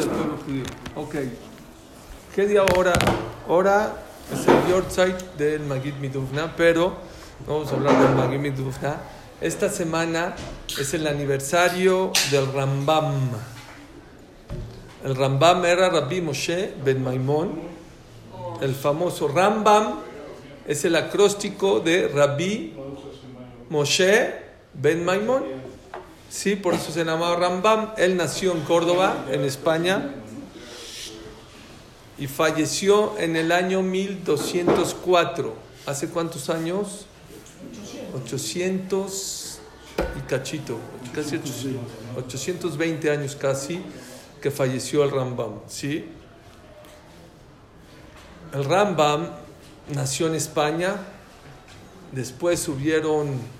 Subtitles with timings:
[0.00, 0.64] del pueblo judío.
[0.96, 1.14] Ok.
[2.34, 2.94] ¿Qué día ahora?
[3.48, 3.96] Ahora
[4.32, 6.94] es el Yortzeit del Magid Midufna, pero
[7.46, 9.00] no vamos a hablar del Magid Midufna.
[9.40, 10.34] Esta semana
[10.78, 13.30] es el aniversario del Rambam.
[15.04, 17.60] El Rambam era Rabbi Moshe Ben Maimón.
[18.60, 20.00] El famoso Rambam
[20.66, 22.74] es el acróstico de Rabbi
[23.68, 24.34] Moshe
[24.74, 25.59] Ben Maimón.
[26.30, 27.90] Sí, por eso se llamaba Rambam.
[27.96, 30.14] Él nació en Córdoba, en España,
[32.18, 35.54] y falleció en el año 1204.
[35.86, 37.06] ¿Hace cuántos años?
[38.14, 39.58] 800
[40.18, 40.78] y cachito,
[41.14, 41.40] casi
[42.16, 43.82] 820 años casi
[44.40, 46.06] que falleció el Rambam, ¿sí?
[48.54, 49.28] El Rambam
[49.94, 50.96] nació en España,
[52.12, 53.59] después hubieron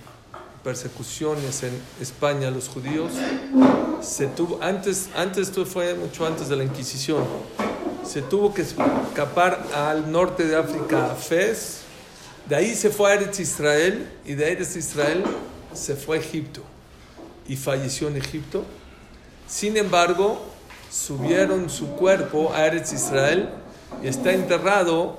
[0.62, 3.12] persecuciones en España a los judíos.
[4.02, 7.24] Se tuvo, antes, antes esto fue mucho antes de la Inquisición,
[8.04, 11.82] se tuvo que escapar al norte de África, a Fez.
[12.48, 15.22] De ahí se fue a Eretz Israel y de Eretz Israel
[15.72, 16.62] se fue a Egipto
[17.46, 18.64] y falleció en Egipto.
[19.46, 20.40] Sin embargo,
[20.90, 23.50] subieron su cuerpo a Eretz Israel
[24.02, 25.18] y está enterrado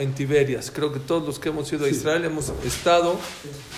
[0.00, 0.70] en Tiberias.
[0.74, 3.16] Creo que todos los que hemos ido a Israel hemos estado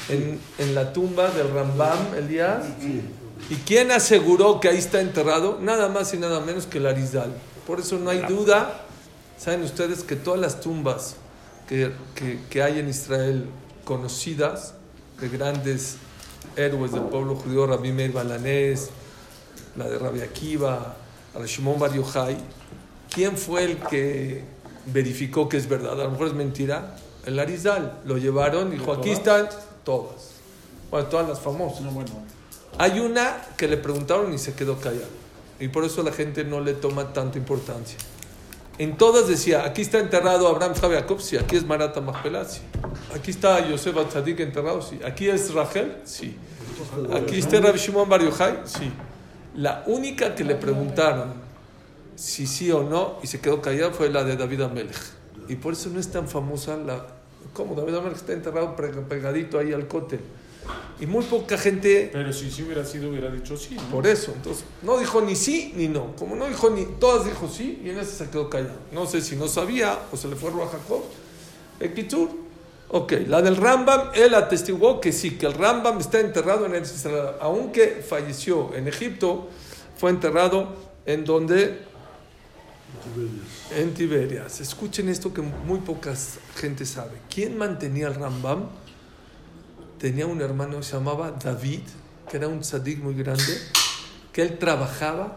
[0.09, 2.65] en, en la tumba del Rambam Elías.
[3.51, 5.59] ¿Y quién aseguró que ahí está enterrado?
[5.61, 7.34] Nada más y nada menos que el Arizal.
[7.67, 8.84] Por eso no hay duda,
[9.37, 11.17] saben ustedes que todas las tumbas
[11.69, 13.47] que, que, que hay en Israel
[13.84, 14.75] conocidas,
[15.20, 15.97] de grandes
[16.56, 18.91] héroes del pueblo judío, Rabbi Meir Balanés,
[19.77, 20.97] la de Rabbi Akiva,
[21.47, 22.37] Shimon Bar Yochai,
[23.11, 24.45] ¿quién fue el que
[24.86, 26.00] verificó que es verdad?
[26.00, 26.97] A lo mejor es mentira.
[27.27, 29.48] El Arizal lo llevaron dijo, aquí están
[29.84, 30.33] todas.
[30.91, 31.83] Bueno, todas las famosas.
[32.78, 35.22] Hay una que le preguntaron y se quedó callado.
[35.60, 37.98] Y por eso la gente no le toma tanta importancia.
[38.78, 41.36] En todas decía, aquí está enterrado Abraham Jacob, sí.
[41.36, 42.62] Aquí es Marata Mahpelah, sí.
[43.14, 44.98] Aquí está Yosef Atzadik enterrado, sí.
[45.04, 46.37] Aquí es Rachel, sí.
[47.15, 48.91] Aquí está Rabbi Shimon Bar Yochai, sí.
[49.54, 51.34] La única que le preguntaron
[52.22, 54.97] si sí o no y se quedó callado fue la de David Amelech.
[55.49, 57.05] Y por eso no es tan famosa la...
[57.53, 57.75] ¿Cómo?
[57.75, 60.21] David Amelech está enterrado pegadito ahí al cote.
[61.00, 62.10] Y muy poca gente...
[62.12, 63.75] Pero si sí hubiera sido, hubiera dicho sí.
[63.75, 63.83] ¿no?
[63.91, 66.15] Por eso, entonces, no dijo ni sí ni no.
[66.15, 66.84] Como no dijo ni...
[66.84, 68.78] Todas dijo sí y en ese se quedó callado.
[68.93, 71.03] No sé si no sabía o se le fue a Jacob.
[71.81, 72.31] Equitur.
[72.89, 76.84] Ok, la del Rambam, él atestiguó que sí, que el Rambam está enterrado en el.
[77.41, 79.49] Aunque falleció en Egipto,
[79.97, 80.69] fue enterrado
[81.04, 81.91] en donde
[83.71, 84.61] en Tiberias.
[84.61, 86.15] Escuchen esto que muy poca
[86.57, 87.19] gente sabe.
[87.33, 88.67] ¿Quién mantenía el Rambam?
[89.99, 91.83] Tenía un hermano que se llamaba David,
[92.31, 93.59] que era un tzadik muy grande,
[94.33, 95.37] que él trabajaba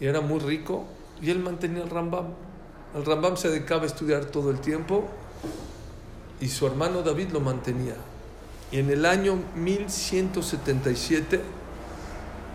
[0.00, 0.86] y era muy rico,
[1.20, 2.26] y él mantenía el Rambam.
[2.94, 5.08] El Rambam se dedicaba a estudiar todo el tiempo
[6.40, 7.94] y su hermano David lo mantenía.
[8.70, 11.40] Y en el año 1177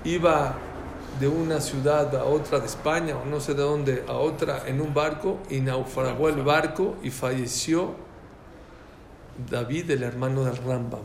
[0.05, 0.55] iba
[1.19, 4.81] de una ciudad a otra de España o no sé de dónde a otra en
[4.81, 7.95] un barco y naufragó el barco y falleció
[9.49, 11.01] David, el hermano del Rambam.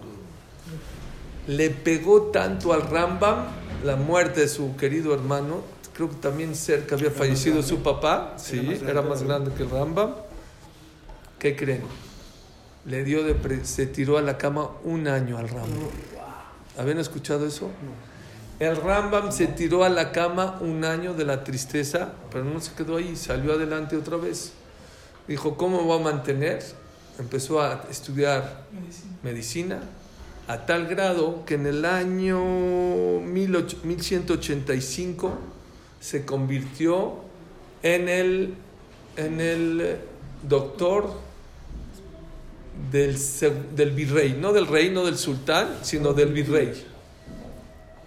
[1.47, 3.47] Le pegó tanto al Rambam
[3.85, 5.63] la muerte de su querido hermano,
[5.95, 10.15] creo que también cerca había fallecido su papá, sí, era más grande que el Rambam.
[11.39, 11.83] ¿Qué creen?
[12.85, 15.89] Le dio de se tiró a la cama un año al Rambam.
[16.77, 17.71] ¿Habían escuchado eso?
[18.59, 22.73] El Rambam se tiró a la cama un año de la tristeza, pero no se
[22.73, 24.51] quedó ahí, salió adelante otra vez.
[25.29, 26.65] Dijo, ¿cómo me voy a mantener?
[27.21, 28.65] Empezó a estudiar
[29.23, 29.79] medicina,
[30.49, 32.41] a tal grado que en el año
[33.21, 35.39] 1185
[36.01, 37.19] se convirtió
[37.85, 38.55] en el,
[39.17, 39.99] en el
[40.43, 41.13] doctor
[42.91, 43.17] del,
[43.77, 46.98] del virrey, no del rey, no del sultán, sino del virrey.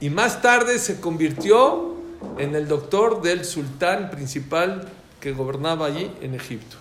[0.01, 1.95] Y más tarde se convirtió
[2.39, 4.89] en el doctor del sultán principal
[5.19, 6.75] que gobernaba allí en Egipto.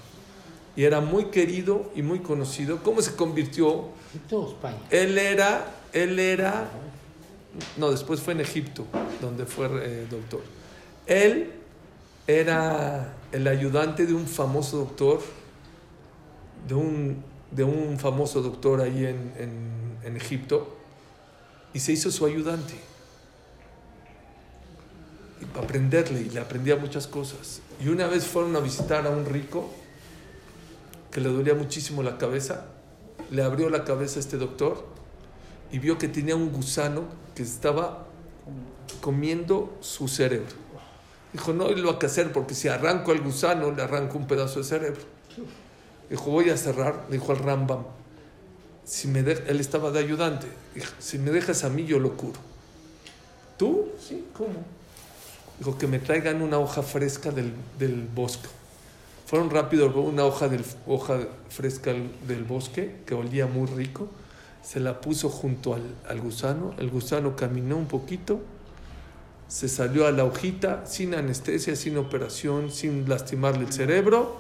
[0.75, 2.83] Y era muy querido y muy conocido.
[2.83, 3.89] ¿Cómo se convirtió?
[4.25, 4.79] España.
[4.89, 6.71] Él era, él era,
[7.77, 8.87] no, después fue en Egipto,
[9.21, 10.41] donde fue eh, doctor.
[11.07, 11.53] Él
[12.27, 15.21] era el ayudante de un famoso doctor,
[16.67, 20.75] de un, de un famoso doctor ahí en, en, en Egipto,
[21.75, 22.90] y se hizo su ayudante
[25.59, 27.61] aprenderle y le aprendía muchas cosas.
[27.83, 29.71] Y una vez fueron a visitar a un rico
[31.11, 32.67] que le dolía muchísimo la cabeza,
[33.31, 34.87] le abrió la cabeza a este doctor
[35.73, 37.05] y vio que tenía un gusano
[37.35, 38.07] que estaba
[39.01, 40.55] comiendo su cerebro.
[41.33, 44.65] Dijo, no lo que hacer porque si arranco al gusano, le arranco un pedazo de
[44.65, 45.03] cerebro.
[46.09, 47.85] Dijo, voy a cerrar, dijo al Rambam.
[48.85, 50.49] Si me él estaba de ayudante.
[50.75, 52.41] Dijo, si me dejas a mí, yo lo curo.
[53.57, 53.91] ¿Tú?
[54.01, 54.65] Sí, ¿cómo?
[55.61, 58.49] Dijo, que me traigan una hoja fresca del, del bosque.
[59.27, 61.93] Fueron rápido, una hoja, del, hoja fresca
[62.27, 64.09] del bosque que olía muy rico.
[64.65, 66.75] Se la puso junto al, al gusano.
[66.79, 68.41] El gusano caminó un poquito
[69.51, 74.37] se salió a la hojita sin anestesia, sin operación, sin lastimarle el cerebro,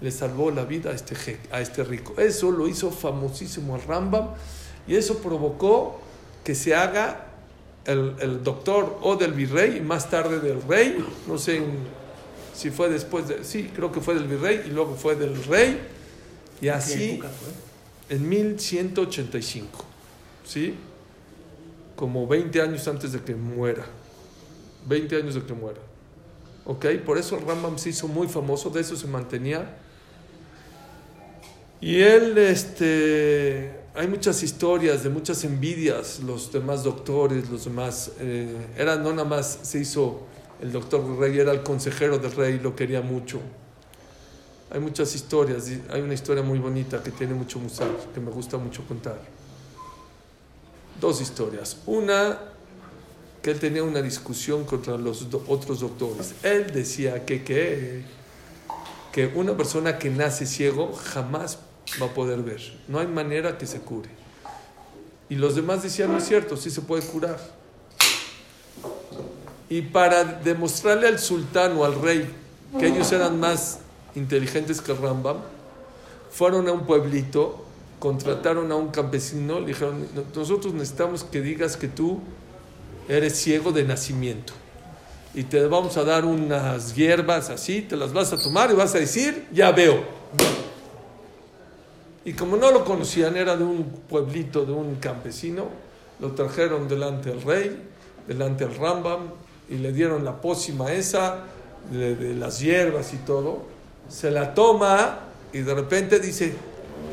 [0.00, 2.14] le salvó la vida a este, a este rico.
[2.18, 4.28] Eso lo hizo famosísimo al Rambam
[4.88, 6.00] y eso provocó
[6.42, 7.25] que se haga
[7.86, 11.62] el, doctor o del virrey y más tarde del rey, no sé
[12.54, 15.78] si fue después de, sí, creo que fue del virrey y luego fue del rey
[16.60, 17.20] y así
[18.08, 19.84] en 1185,
[20.44, 20.74] ¿sí?
[21.94, 23.84] Como 20 años antes de que muera.
[24.86, 25.80] 20 años de que muera.
[26.64, 26.86] ¿Ok?
[27.04, 29.78] Por eso el Rambam se hizo muy famoso, de eso se mantenía.
[31.80, 38.54] Y él, este, hay muchas historias de muchas envidias, los demás doctores, los demás, eh,
[38.78, 40.26] no nada más se hizo,
[40.60, 43.40] el doctor rey era el consejero del rey, lo quería mucho.
[44.70, 48.58] Hay muchas historias, hay una historia muy bonita que tiene mucho musar, que me gusta
[48.58, 49.18] mucho contar.
[51.00, 51.78] Dos historias.
[51.86, 52.38] Una
[53.40, 56.34] que él tenía una discusión contra los otros doctores.
[56.42, 58.02] Él decía que, que,
[59.12, 61.58] que una persona que nace ciego jamás
[62.00, 62.60] va a poder ver.
[62.88, 64.08] No hay manera que se cure.
[65.28, 67.38] Y los demás decían, no es cierto, sí se puede curar.
[69.68, 72.28] Y para demostrarle al sultán o al rey
[72.78, 73.80] que ellos eran más
[74.14, 75.38] inteligentes que Rambam,
[76.30, 77.64] fueron a un pueblito,
[77.98, 82.20] contrataron a un campesino, le dijeron, nosotros necesitamos que digas que tú
[83.08, 84.52] eres ciego de nacimiento.
[85.34, 88.94] Y te vamos a dar unas hierbas así, te las vas a tomar y vas
[88.94, 90.02] a decir, ya veo.
[92.26, 95.68] Y como no lo conocían, era de un pueblito, de un campesino,
[96.18, 97.88] lo trajeron delante del rey,
[98.26, 99.30] delante del Rambam,
[99.68, 101.44] y le dieron la pócima esa
[101.88, 103.62] de, las hierbas y todo.
[104.08, 105.20] Se la toma
[105.52, 106.52] y de repente dice,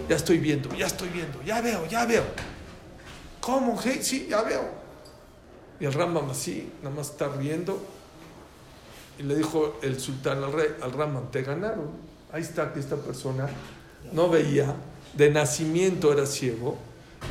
[0.09, 2.23] ya estoy viendo, ya estoy viendo, ya veo, ya veo.
[3.39, 3.79] ¿Cómo?
[3.79, 4.67] Sí, ya veo.
[5.79, 7.79] Y el Rambam así, nada más está riendo.
[9.19, 11.91] Y le dijo el sultán al rey, al Rambam, te ganaron.
[12.31, 13.47] Ahí está que esta persona
[14.11, 14.75] no veía,
[15.15, 16.77] de nacimiento era ciego,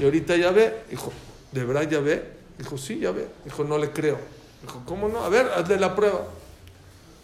[0.00, 0.82] y ahorita ya ve.
[0.90, 1.12] Dijo,
[1.52, 2.23] ¿de verdad ya ve?
[2.58, 3.29] Dijo, sí, ya ve.
[3.44, 4.19] Dijo, no le creo.
[4.62, 5.25] Dijo, ¿cómo no?
[5.25, 6.26] A ver, hazle la prueba.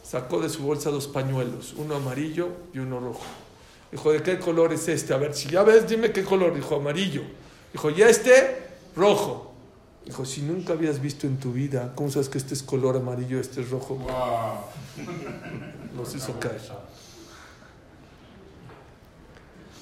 [0.04, 3.24] Sacó de su bolsa dos pañuelos, uno amarillo y uno rojo.
[3.92, 5.14] Dijo, ¿de qué color es este?
[5.14, 6.54] A ver, si ya ves, dime qué color.
[6.54, 7.22] Dijo, amarillo.
[7.72, 8.68] Dijo, ¿y este?
[8.96, 9.52] Rojo.
[10.04, 13.38] Dijo, si nunca habías visto en tu vida, ¿cómo sabes que este es color amarillo,
[13.38, 13.98] este es rojo?
[15.94, 16.60] Los hizo caer.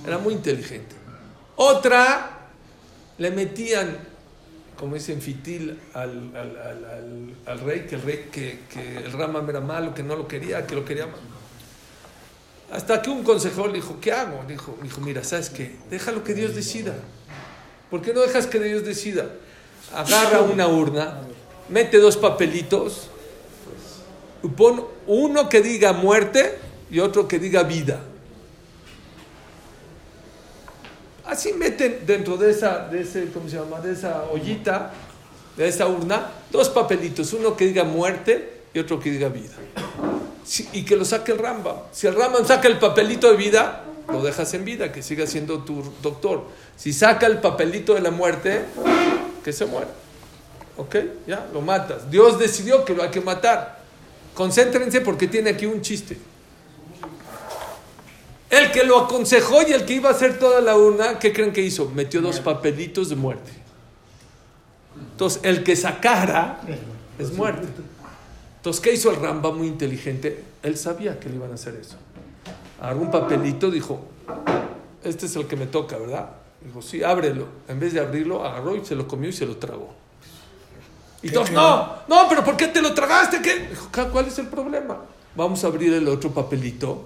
[0.04, 0.94] Era muy inteligente.
[1.56, 2.48] Otra,
[3.18, 3.96] le metían,
[4.76, 6.32] como dicen, fitil al,
[7.46, 10.66] al, rey, que el rey, que, que el Rama era malo, que no lo quería,
[10.66, 11.20] que lo quería mal.
[12.72, 14.44] Hasta que un consejero le dijo, ¿qué hago?
[14.48, 15.76] Dijo, dijo, mira, ¿sabes qué?
[15.88, 16.94] Déjalo que Dios decida.
[17.90, 19.30] ¿Por qué no dejas que Dios decida?
[19.94, 21.20] agarra una urna,
[21.68, 23.08] mete dos papelitos,
[24.56, 26.58] pon uno que diga muerte
[26.90, 28.00] y otro que diga vida.
[31.26, 33.80] Así meten dentro de esa, de ese, ¿cómo se llama?
[33.80, 34.92] De esa ollita,
[35.56, 39.54] de esa urna, dos papelitos, uno que diga muerte y otro que diga vida.
[40.72, 41.76] y que lo saque el Rambam.
[41.90, 45.64] Si el Rambam saca el papelito de vida, lo dejas en vida, que siga siendo
[45.64, 46.44] tu doctor.
[46.76, 48.64] Si saca el papelito de la muerte,
[49.42, 49.90] que se muera.
[50.76, 50.96] ¿Ok?
[51.26, 52.08] Ya, lo matas.
[52.10, 53.80] Dios decidió que lo hay que matar.
[54.34, 56.16] Concéntrense porque tiene aquí un chiste.
[58.56, 61.52] El que lo aconsejó y el que iba a hacer toda la urna, ¿qué creen
[61.52, 61.90] que hizo?
[61.90, 63.52] Metió dos papelitos de muerte.
[65.12, 66.60] Entonces, el que sacara
[67.18, 67.66] es muerte.
[68.56, 70.42] Entonces, ¿qué hizo el Ramba muy inteligente?
[70.62, 71.96] Él sabía que le iban a hacer eso.
[72.80, 74.00] Agarró un papelito, dijo,
[75.04, 76.30] este es el que me toca, ¿verdad?
[76.64, 77.46] Dijo, sí, ábrelo.
[77.68, 79.92] En vez de abrirlo, agarró y se lo comió y se lo tragó.
[81.22, 83.42] Y todos, no, no, pero ¿por qué te lo tragaste?
[83.42, 83.68] ¿Qué?
[83.68, 84.98] Dijo, ¿cuál es el problema?
[85.36, 87.04] Vamos a abrir el otro papelito.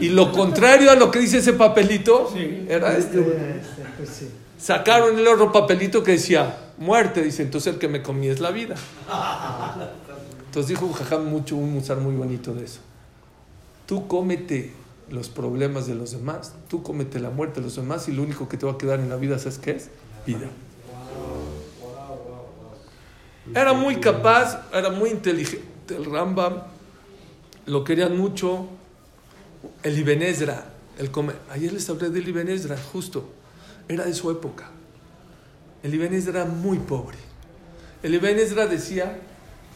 [0.00, 2.32] Y lo contrario a lo que dice ese papelito
[2.68, 3.20] era este.
[3.96, 4.24] Pues
[4.58, 7.22] Sacaron el otro papelito que decía, muerte.
[7.22, 8.74] Dice, entonces el que me comí es la vida.
[10.46, 12.80] Entonces dijo Jajam mucho, un musar muy bonito de eso.
[13.86, 14.72] Tú cómete
[15.10, 16.54] los problemas de los demás.
[16.68, 18.98] Tú comete la muerte de los demás y lo único que te va a quedar
[19.00, 19.90] en la vida, ¿sabes qué es?
[20.26, 20.48] Vida.
[23.54, 26.62] Era muy capaz, era muy inteligente el Rambam
[27.68, 28.66] lo querían mucho.
[29.82, 30.66] El Ibenezra,
[30.98, 31.32] el come...
[31.50, 33.28] ayer les hablé del Ibenezra, justo,
[33.88, 34.70] era de su época.
[35.82, 37.18] El Ibenezra era muy pobre.
[38.02, 39.18] El Ibenezra decía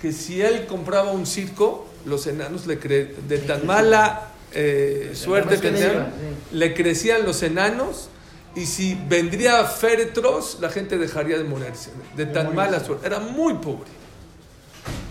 [0.01, 3.15] que si él compraba un circo, los enanos le cre...
[3.29, 6.13] de tan mala eh, suerte que tenían,
[6.53, 8.09] le crecían los enanos
[8.55, 13.07] y si vendría féretros, la gente dejaría de morirse, de tan mala suerte.
[13.07, 13.91] Era muy pobre.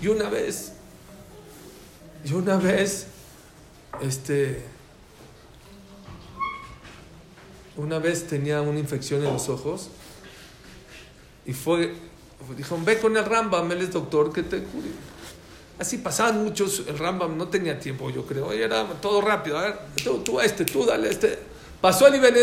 [0.02, 0.74] Y una vez,
[2.24, 3.08] y una vez,
[4.02, 4.64] este,
[7.78, 9.90] una vez tenía una infección en los ojos
[11.46, 11.94] y fue,
[12.56, 14.90] dijo, ve con el Rambam, él es doctor, que te cure.
[15.80, 19.80] Así pasaban muchos, el Rambam no tenía tiempo, yo creo, era todo rápido, a ver,
[20.24, 21.52] tú, este, tú dale este
[21.82, 22.36] Pasó el Ibn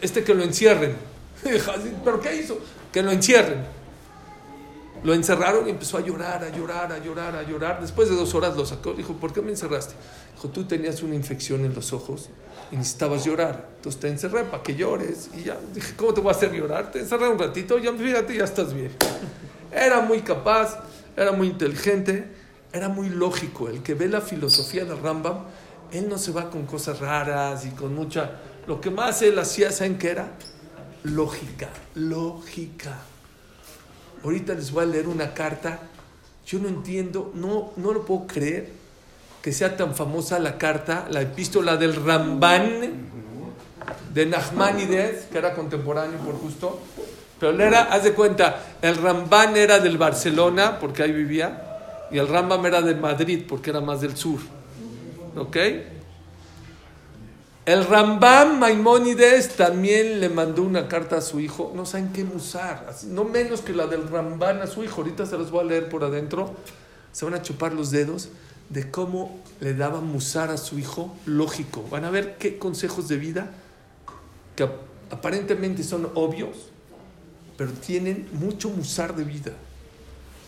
[0.00, 0.96] este que lo encierren.
[2.04, 2.58] ¿Pero qué hizo?
[2.90, 3.75] Que lo encierren.
[5.06, 7.80] Lo encerraron y empezó a llorar, a llorar, a llorar, a llorar.
[7.80, 8.92] Después de dos horas lo sacó.
[8.92, 9.94] Dijo, ¿por qué me encerraste?
[10.34, 12.28] Dijo, tú tenías una infección en los ojos
[12.72, 13.68] y necesitabas llorar.
[13.76, 15.30] Entonces te encerré para que llores.
[15.38, 16.90] Y ya, dije, ¿cómo te voy a hacer llorar?
[16.90, 18.90] Te encerré un ratito, ya fíjate, ya estás bien.
[19.70, 20.80] Era muy capaz,
[21.16, 22.28] era muy inteligente,
[22.72, 23.68] era muy lógico.
[23.68, 25.44] El que ve la filosofía de Rambam,
[25.92, 29.70] él no se va con cosas raras y con mucha lo que más él hacía,
[29.70, 30.32] ¿saben qué era?
[31.04, 32.98] Lógica, lógica.
[34.24, 35.80] Ahorita les voy a leer una carta.
[36.46, 38.70] Yo no entiendo, no, no lo puedo creer
[39.42, 42.80] que sea tan famosa la carta, la epístola del Ramban
[44.12, 46.80] de Nachmanides, que era contemporáneo por justo.
[47.38, 51.62] Pero él era, haz de cuenta, el Ramban era del Barcelona, porque ahí vivía,
[52.10, 54.40] y el Rambam era de Madrid, porque era más del sur.
[55.36, 55.56] ¿Ok?
[57.66, 62.94] El Rambam Maimónides también le mandó una carta a su hijo, no saben qué musar,
[63.08, 65.88] no menos que la del Rambam a su hijo, ahorita se los voy a leer
[65.88, 66.54] por adentro,
[67.10, 68.28] se van a chupar los dedos
[68.68, 71.84] de cómo le daba musar a su hijo lógico.
[71.90, 73.50] Van a ver qué consejos de vida
[74.54, 74.68] que
[75.10, 76.70] aparentemente son obvios,
[77.56, 79.50] pero tienen mucho musar de vida.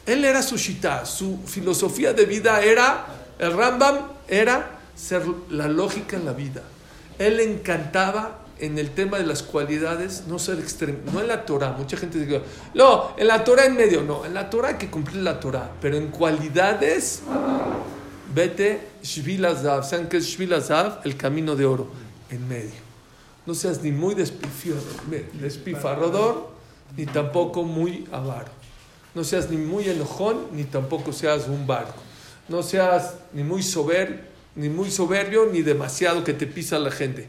[0.07, 3.07] Él era su shita, su filosofía de vida era,
[3.41, 3.97] el Rambam
[4.29, 6.63] era ser la lógica en la vida
[7.19, 11.45] él le encantaba en el tema de las cualidades no ser extremo, no en la
[11.45, 12.41] Torah, mucha gente dice,
[12.75, 15.71] no, en la Torah en medio, no, en la Torah hay que cumplir la Torah,
[15.81, 17.23] pero en cualidades,
[18.35, 21.01] vete, Shvilazav, ¿saben qué es Shvilazav?
[21.05, 21.89] El camino de oro,
[22.31, 22.89] en medio.
[23.47, 26.51] No seas ni muy despifarrador,
[26.97, 28.51] ni tampoco muy avaro.
[29.15, 32.03] No seas ni muy enojón, ni tampoco seas un barco.
[32.49, 34.28] No seas ni muy soberbio,
[34.59, 37.29] ni muy soberbio, ni demasiado que te pisa la gente.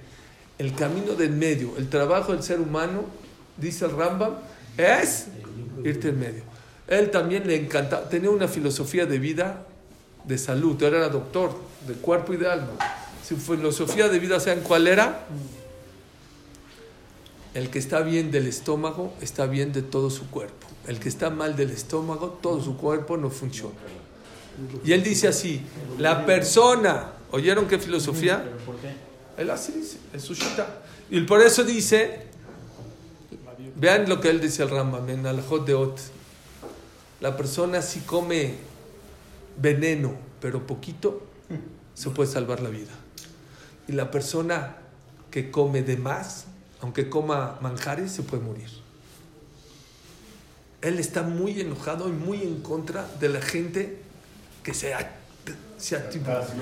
[0.57, 3.05] El camino del medio, el trabajo del ser humano,
[3.55, 4.33] dice el Rambam,
[4.77, 5.27] es
[5.86, 6.43] irte en medio.
[6.88, 9.63] Él también le encantaba, tenía una filosofía de vida,
[10.25, 11.55] de salud, él era doctor,
[11.88, 12.74] de cuerpo y de alma.
[13.25, 15.27] Su filosofía de vida, ¿saben cuál era?
[17.53, 20.65] El que está bien del estómago está bien de todo su cuerpo.
[20.88, 23.75] El que está mal del estómago, todo su cuerpo no funciona.
[24.83, 25.62] Y él dice así,
[26.00, 28.43] la persona ¿Oyeron qué filosofía?
[28.65, 28.93] por qué?
[29.38, 30.36] Él así dice, es su
[31.09, 32.24] Y por eso dice,
[33.75, 36.00] vean lo que él dice al Rambam en Alajot de Ot.
[37.21, 38.55] La persona si come
[39.57, 41.25] veneno, pero poquito,
[41.93, 42.91] se puede salvar la vida.
[43.88, 44.77] Y la persona
[45.31, 46.45] que come de más,
[46.81, 48.69] aunque coma manjares, se puede morir.
[50.81, 54.01] Él está muy enojado y muy en contra de la gente
[54.63, 54.93] que se
[55.79, 55.98] se,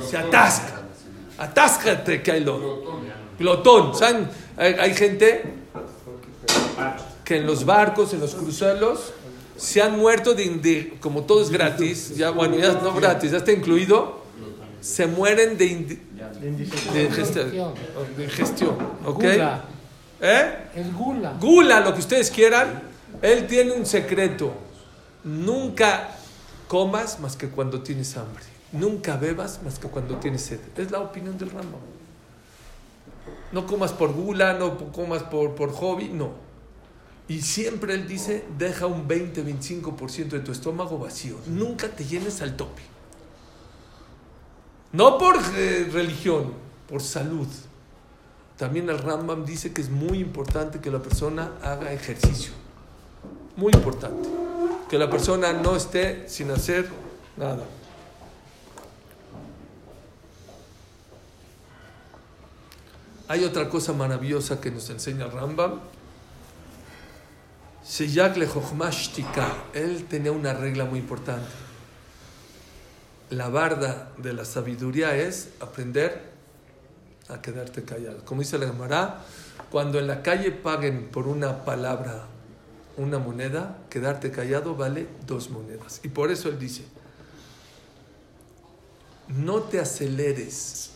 [0.10, 0.82] se atasca.
[1.38, 2.46] Atáscate que hay
[3.38, 3.96] Glotón.
[3.96, 4.30] ¿Saben?
[4.56, 5.44] Hay, gente
[7.24, 9.14] que en los barcos, en los cruceros,
[9.56, 13.52] se han muerto de, como todo es gratis, ya bueno, ya no gratis, ya está
[13.52, 14.22] incluido,
[14.80, 16.00] se mueren de,
[16.94, 18.78] de, ingestión.
[19.06, 19.24] ¿ok?
[20.20, 20.58] ¿Eh?
[20.76, 21.36] El gula.
[21.40, 22.82] Gula, lo que ustedes quieran.
[23.22, 24.54] Él tiene un secreto.
[25.24, 26.16] Nunca
[26.68, 28.57] comas más que cuando tienes hambre.
[28.72, 30.60] Nunca bebas más que cuando tienes sed.
[30.78, 31.82] Es la opinión del Rambam.
[33.52, 36.32] No comas por gula, no comas por, por hobby, no.
[37.30, 41.38] Y siempre él dice, deja un 20-25% de tu estómago vacío.
[41.48, 42.82] Nunca te llenes al tope.
[44.94, 46.54] No por eh, religión,
[46.88, 47.48] por salud.
[48.58, 52.52] También el Rambam dice que es muy importante que la persona haga ejercicio.
[53.58, 54.30] Muy importante.
[54.90, 56.90] Que la persona no esté sin hacer
[57.36, 57.64] nada.
[63.30, 65.80] Hay otra cosa maravillosa que nos enseña Rambam.
[69.74, 71.48] Él tenía una regla muy importante.
[73.30, 76.32] la barda de la sabiduría es aprender
[77.28, 78.24] a quedarte callado.
[78.24, 79.26] Como dice la Gemara,
[79.70, 82.28] cuando en la calle paguen por una palabra
[82.96, 86.00] una moneda, quedarte callado vale dos monedas.
[86.04, 86.84] Y por eso él dice,
[89.28, 90.92] no te aceleres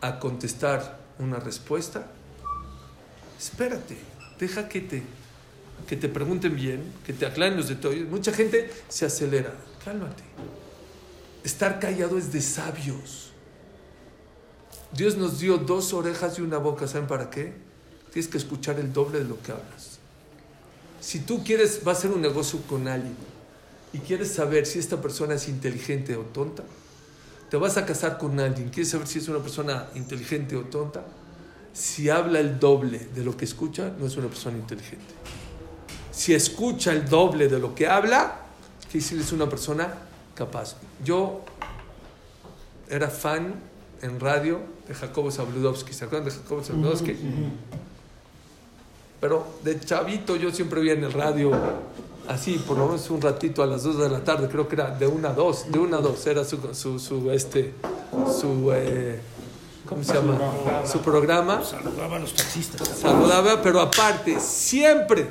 [0.00, 2.06] a contestar una respuesta,
[3.38, 3.96] espérate,
[4.38, 5.02] deja que te,
[5.86, 8.08] que te pregunten bien, que te aclaren los detalles.
[8.08, 10.22] Mucha gente se acelera, cálmate.
[11.44, 13.32] Estar callado es de sabios.
[14.92, 17.52] Dios nos dio dos orejas y una boca, ¿saben para qué?
[18.12, 20.00] Tienes que escuchar el doble de lo que hablas.
[21.00, 23.16] Si tú quieres, va a hacer un negocio con alguien
[23.92, 26.64] y quieres saber si esta persona es inteligente o tonta,
[27.50, 31.04] te vas a casar con alguien, quieres saber si es una persona inteligente o tonta,
[31.72, 35.14] si habla el doble de lo que escucha, no es una persona inteligente.
[36.12, 38.40] Si escucha el doble de lo que habla,
[38.92, 39.92] decir es una persona
[40.34, 40.76] capaz.
[41.04, 41.44] Yo
[42.88, 43.54] era fan
[44.02, 45.92] en radio de Jacobo Zabludowski.
[45.92, 47.16] ¿Se acuerdan de Jacobo Zabludowski?
[49.20, 51.52] Pero de chavito yo siempre vi en el radio,
[52.28, 54.90] así, por lo menos un ratito a las 2 de la tarde, creo que era
[54.90, 57.74] de una a 2, de una a 2, era su, su, su este,
[58.40, 59.20] su, eh,
[59.88, 60.38] ¿cómo se llama?
[60.90, 61.62] Su programa.
[61.64, 62.86] Saludaba a los taxistas.
[62.88, 65.28] Saludaba, pero aparte, siempre,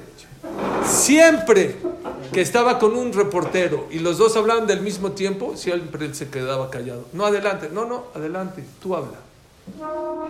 [0.85, 1.77] siempre
[2.31, 6.29] que estaba con un reportero y los dos hablaban del mismo tiempo, siempre él se
[6.29, 7.05] quedaba callado.
[7.13, 9.28] No, adelante, no, no, adelante, tú habla.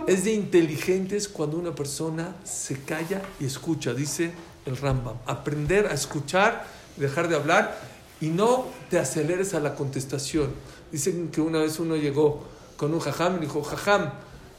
[0.06, 4.32] Es de inteligentes cuando una persona se calla y escucha, dice
[4.66, 5.16] el Rambam.
[5.26, 6.64] Aprender a escuchar,
[6.96, 7.78] dejar de hablar
[8.20, 10.50] y no te aceleres a la contestación.
[10.92, 12.44] Dicen que una vez uno llegó
[12.76, 14.10] con un jajam y dijo, jajam,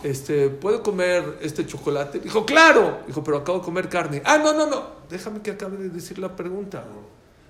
[0.03, 2.19] este, ¿puedo comer este chocolate?
[2.19, 2.99] Dijo, claro.
[3.05, 4.21] Dijo, pero acabo de comer carne.
[4.25, 4.83] Ah, no, no, no.
[5.09, 6.83] Déjame que acabe de decir la pregunta.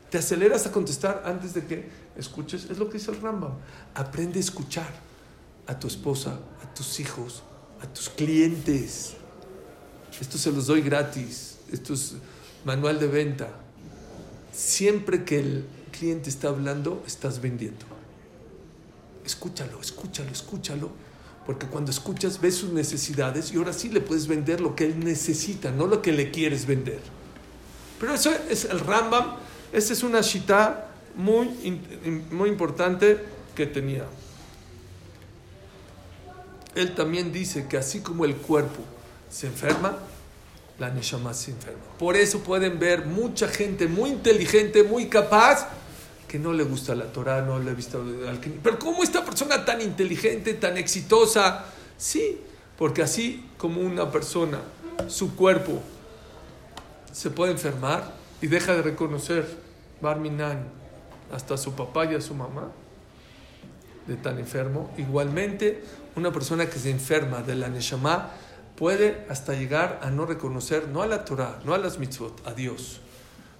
[0.09, 2.65] Te aceleras a contestar antes de que escuches.
[2.69, 3.53] Es lo que dice el Rambam.
[3.95, 5.11] Aprende a escuchar
[5.68, 7.44] a tu esposa, a tus hijos,
[7.82, 9.13] a tus clientes.
[10.20, 11.57] Esto se los doy gratis.
[11.72, 12.16] Esto es
[12.66, 13.50] manual de venta.
[14.53, 17.85] Siempre que el cliente está hablando, estás vendiendo.
[19.25, 20.92] Escúchalo, escúchalo, escúchalo.
[21.46, 25.00] Porque cuando escuchas, ves sus necesidades y ahora sí le puedes vender lo que él
[25.00, 27.00] necesita, no lo que le quieres vender.
[28.00, 29.38] Pero eso es el Rambam.
[29.74, 31.50] Esa es una shita muy,
[32.31, 33.18] muy importante
[33.55, 34.05] que tenía.
[36.75, 38.79] Él también dice que así como el cuerpo
[39.29, 39.98] se enferma,
[40.79, 41.84] la neshama se enferma.
[42.00, 45.68] Por eso pueden ver mucha gente muy inteligente, muy capaz,
[46.27, 49.66] que no le gusta la Torah, no le ha visto al Pero ¿cómo esta persona
[49.66, 51.66] tan inteligente, tan exitosa?
[51.98, 52.40] Sí,
[52.77, 54.60] porque así como una persona,
[55.07, 55.81] su cuerpo
[57.12, 59.46] se puede enfermar y deja de reconocer
[60.01, 60.70] Barminan
[61.31, 62.72] hasta su papá y a su mamá
[64.07, 65.84] de tan enfermo, igualmente
[66.15, 68.31] una persona que se enferma de la Neshama
[68.75, 72.53] puede hasta llegar a no reconocer, no a la Torah, no a las mitzvot, a
[72.53, 73.00] Dios.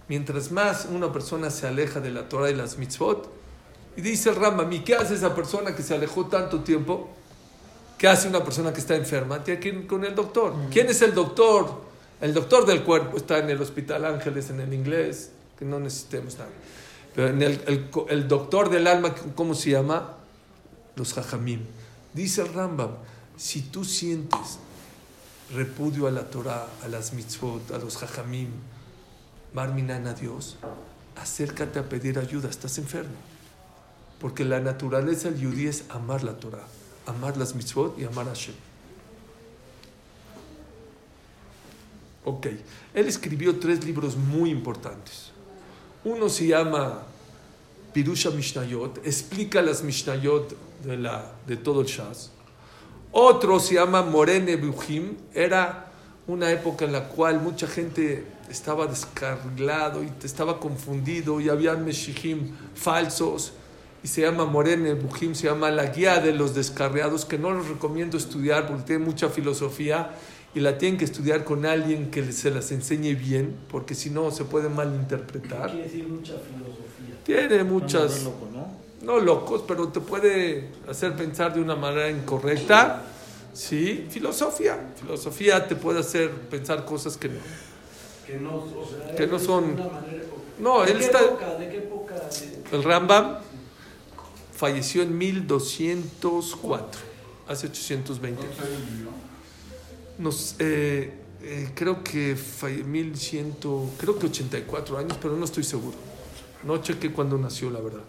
[0.08, 3.32] Mientras más una persona se aleja de la Torah y las mitzvot,
[3.96, 7.10] y dice el Rambam, ¿y qué hace esa persona que se alejó tanto tiempo?
[7.98, 9.44] ¿Qué hace una persona que está enferma?
[9.44, 10.56] Tiene que ir con el doctor.
[10.72, 11.82] ¿Quién es el doctor?
[12.20, 16.38] El doctor del cuerpo está en el Hospital Ángeles, en el inglés, que no necesitemos
[16.38, 16.50] nada.
[17.14, 20.16] Pero en el, el, el doctor del alma, ¿cómo se llama?
[20.96, 21.62] Los jajamim.
[22.14, 22.92] Dice el Rambam,
[23.38, 24.60] si tú sientes
[25.54, 28.50] repudio a la Torah, a las mitzvot, a los jajamim,
[29.54, 30.58] marminan a Dios,
[31.16, 33.16] acércate a pedir ayuda, estás enfermo.
[34.20, 36.68] Porque la naturaleza del yudí es amar la Torah,
[37.06, 38.56] amar las mitzvot y amar a Hashem.
[42.24, 42.48] Ok,
[42.94, 45.32] él escribió tres libros muy importantes.
[46.04, 47.04] Uno se llama
[47.94, 52.32] Pirusha Mishnayot, explica las Mishnayot de, la, de todo el Shas.
[53.12, 55.92] Otro se llama Morene Buhim, era
[56.28, 62.52] una época en la cual mucha gente estaba descargado y estaba confundido y había meshihim
[62.76, 63.54] falsos
[64.04, 67.68] y se llama Morene Buhim, se llama la guía de los descarriados que no los
[67.68, 70.12] recomiendo estudiar porque tiene mucha filosofía
[70.54, 74.32] y la tienen que estudiar con alguien que se las enseñe bien porque si no
[74.32, 75.72] se puede malinterpretar.
[75.72, 76.81] Quiere decir mucha filosofía.
[77.26, 78.24] Tiene muchas...
[78.24, 78.82] No, loco, ¿no?
[79.02, 83.04] no locos, pero te puede hacer pensar de una manera incorrecta.
[83.54, 84.80] Sí, filosofía.
[85.00, 87.40] Filosofía te puede hacer pensar cosas que no.
[88.26, 90.24] Que no, o sea, Que no es son- manera-
[90.60, 91.56] No, ¿De él qué está- época?
[91.56, 92.16] ¿De qué época?
[92.16, 93.38] De- El Rambam
[94.56, 97.02] falleció en 1204,
[97.48, 98.44] hace 820.
[100.20, 103.56] Nos, eh, eh, creo que falle- 1100,
[103.98, 105.98] creo que 84 años, pero no estoy seguro.
[106.64, 108.04] No chequé cuándo nació, la verdad.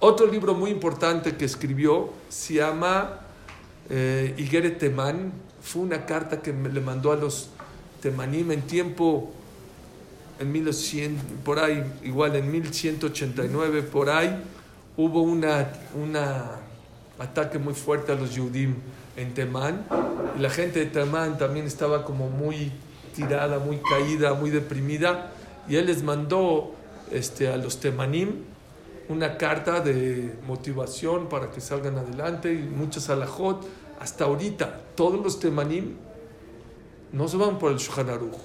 [0.00, 3.20] Otro libro muy importante que escribió se llama
[3.90, 5.32] eh, Igeret Temán.
[5.62, 7.50] Fue una carta que le mandó a los
[8.00, 9.30] Temanim en tiempo,
[10.38, 14.42] en 1100, por ahí, igual en 1189, por ahí,
[14.96, 16.60] hubo una, una
[17.18, 18.76] ataque muy fuerte a los Yudim
[19.16, 19.84] en Temán.
[20.36, 22.72] Y la gente de Temán también estaba como muy
[23.14, 25.32] tirada, muy caída, muy deprimida.
[25.68, 26.74] Y él les mandó
[27.10, 28.44] este, a los Temanim
[29.10, 33.66] una carta de motivación para que salgan adelante y muchas alajot.
[33.98, 35.96] Hasta ahorita, todos los Temanim
[37.12, 38.38] no se van por el Shulchan Aruch.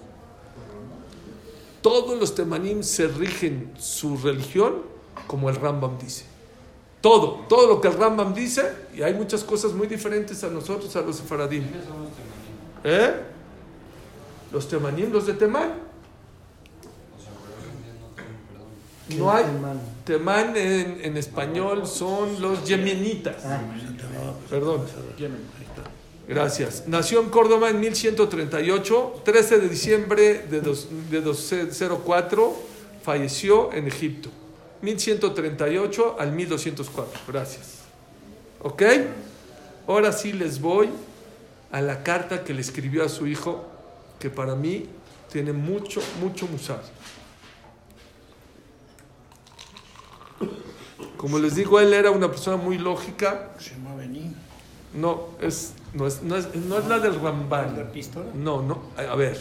[1.81, 4.81] Todos los Temanim se rigen su religión
[5.27, 6.25] como el Rambam dice.
[6.99, 10.95] Todo, todo lo que el Rambam dice, y hay muchas cosas muy diferentes a nosotros,
[10.95, 11.63] a los Sefaradim.
[12.83, 13.13] ¿Eh?
[14.51, 15.84] Los Temanim, los de Temán.
[19.17, 19.45] No hay.
[20.03, 23.43] Temán en, en español son los yemenitas.
[24.49, 24.81] Perdón.
[26.27, 26.83] Gracias.
[26.87, 32.53] Nació en Córdoba en 1138, 13 de diciembre de, dos- de 204,
[33.03, 34.29] falleció en Egipto.
[34.81, 37.19] 1138 al 1204.
[37.27, 37.79] Gracias.
[38.61, 38.81] ¿Ok?
[39.87, 40.89] Ahora sí les voy
[41.71, 43.65] a la carta que le escribió a su hijo,
[44.19, 44.87] que para mí
[45.31, 46.81] tiene mucho, mucho musar.
[51.17, 53.51] Como les digo, él era una persona muy lógica.
[54.93, 57.75] No, es, no, es, no, es, no es la del Ramban.
[58.33, 58.79] No, no.
[58.97, 59.39] A ver.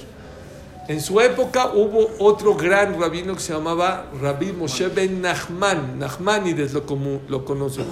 [0.88, 5.98] En su época hubo otro gran rabino que se llamaba Rabbi Moshe ben Nachman.
[5.98, 7.86] Nachmanides lo, comu- lo conocen.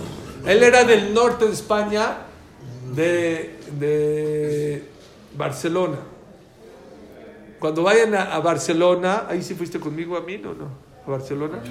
[0.46, 2.18] Él era del norte de España,
[2.94, 4.88] de, de
[5.38, 5.96] Barcelona.
[7.60, 10.52] Cuando vayan a, a Barcelona, ahí sí fuiste conmigo a mí, ¿no?
[10.52, 10.66] no?
[11.06, 11.62] ¿A Barcelona?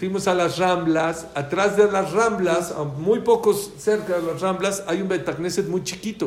[0.00, 1.26] Fuimos a las Ramblas.
[1.34, 5.84] Atrás de las Ramblas, a muy pocos cerca de las Ramblas, hay un Betagneset muy
[5.84, 6.26] chiquito.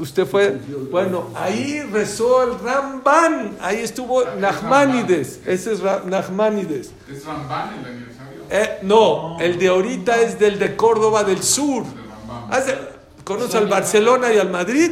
[0.00, 0.58] Usted fue,
[0.90, 6.90] bueno, ahí rezó el Ramban, ahí estuvo Nachmanides, ese es Nachmanides.
[7.08, 8.40] ¿Es Ramban el aniversario?
[8.50, 11.84] Eh, no, el de ahorita es del de Córdoba del Sur.
[12.50, 14.90] Hace- ¿Conoce al Barcelona y al Madrid?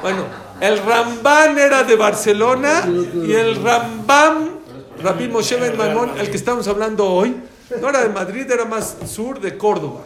[0.00, 0.24] Bueno,
[0.60, 2.88] el Ramban era de Barcelona
[3.26, 4.50] y el Rambam,
[5.02, 7.34] Rabbi Moshe Ben Maimón, el que estamos hablando hoy,
[7.80, 10.02] no era de Madrid, era más sur de Córdoba.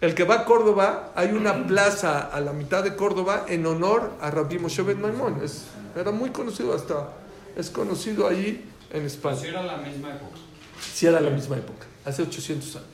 [0.00, 4.12] El que va a Córdoba, hay una plaza a la mitad de Córdoba en honor
[4.20, 5.40] a Rabbi Moshe Ben Maimón.
[5.42, 7.08] Es, era muy conocido hasta,
[7.56, 9.40] es conocido ahí en España.
[9.44, 10.36] era la misma época.
[10.80, 12.88] Sí, era la misma época, hace 800 años.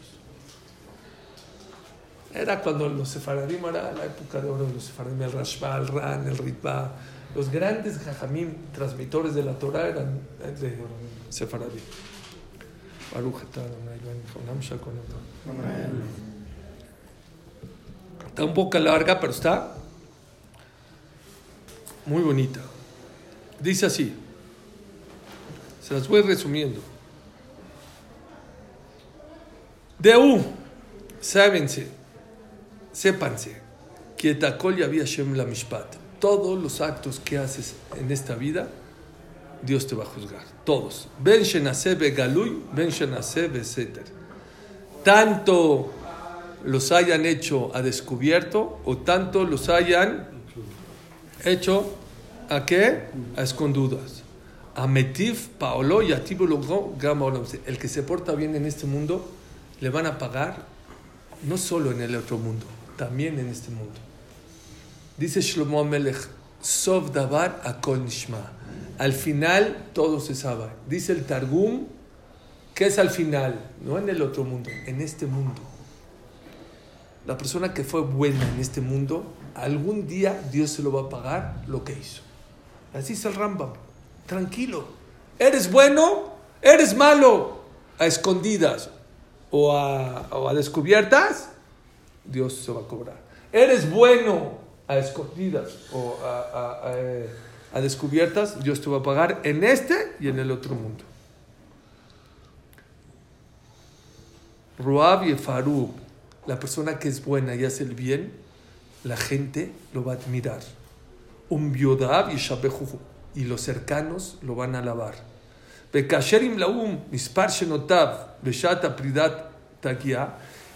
[2.33, 5.89] Era cuando los sefaradim, era la época de oro de los sefaradim, el Rashba, el
[5.89, 6.93] Ran, el Ritba.
[7.35, 10.79] Los grandes jajamim, transmitores de la Torah, eran eh, de
[11.29, 11.79] Sefaradí.
[18.27, 19.75] Está un poco larga, pero está
[22.07, 22.61] muy bonita.
[23.61, 24.15] Dice así.
[25.83, 26.81] Se las voy resumiendo.
[29.99, 30.43] Deu,
[31.21, 31.89] sábense,
[32.93, 33.61] sépanse,
[34.17, 35.97] que Etacol y había Shem la Mishpat.
[36.21, 38.69] Todos los actos que haces en esta vida,
[39.63, 40.45] Dios te va a juzgar.
[40.65, 41.09] Todos.
[41.19, 44.05] Ben Shenase Begaluy, Ben Shenase Beseter.
[45.03, 45.91] Tanto
[46.65, 50.29] los hayan hecho a descubierto o tanto los hayan
[51.45, 51.95] hecho
[52.49, 53.05] a qué?
[53.37, 54.23] A escondidas.
[54.75, 56.23] A Metiv, Paolo y a.
[57.67, 59.29] El que se porta bien en este mundo,
[59.81, 60.67] le van a pagar
[61.43, 64.10] no solo en el otro mundo, también en este mundo.
[65.21, 66.17] Dice Shlomo Amelech,
[66.63, 68.53] Sov Davar Akol Nishma.
[68.97, 70.71] Al final todo se sabe.
[70.89, 71.89] Dice el Targum,
[72.75, 73.71] que es al final?
[73.85, 75.61] No en el otro mundo, en este mundo.
[77.27, 81.09] La persona que fue buena en este mundo, algún día Dios se lo va a
[81.11, 82.23] pagar lo que hizo.
[82.95, 83.75] Así es el Rambam.
[84.25, 84.87] Tranquilo.
[85.39, 86.33] ¿Eres bueno?
[86.63, 87.61] ¿Eres malo?
[87.99, 88.89] A escondidas
[89.51, 91.51] o a, o a descubiertas,
[92.25, 93.21] Dios se va a cobrar.
[93.53, 94.60] ¿Eres bueno
[94.91, 97.29] a escondidas o a, a- a, eh,
[97.73, 98.63] a descubiertas?
[98.63, 101.05] Dios te va a pagar en este y en el otro mundo.
[104.79, 105.91] Ruab y Farub,
[106.47, 108.33] la persona que es buena y hace el bien,
[109.05, 110.61] la gente lo va a admirar.
[111.51, 112.99] Un biodab y shabejuju,
[113.35, 115.15] y los cercanos lo van a alabar.
[115.93, 118.37] Bekasherim laum shenotav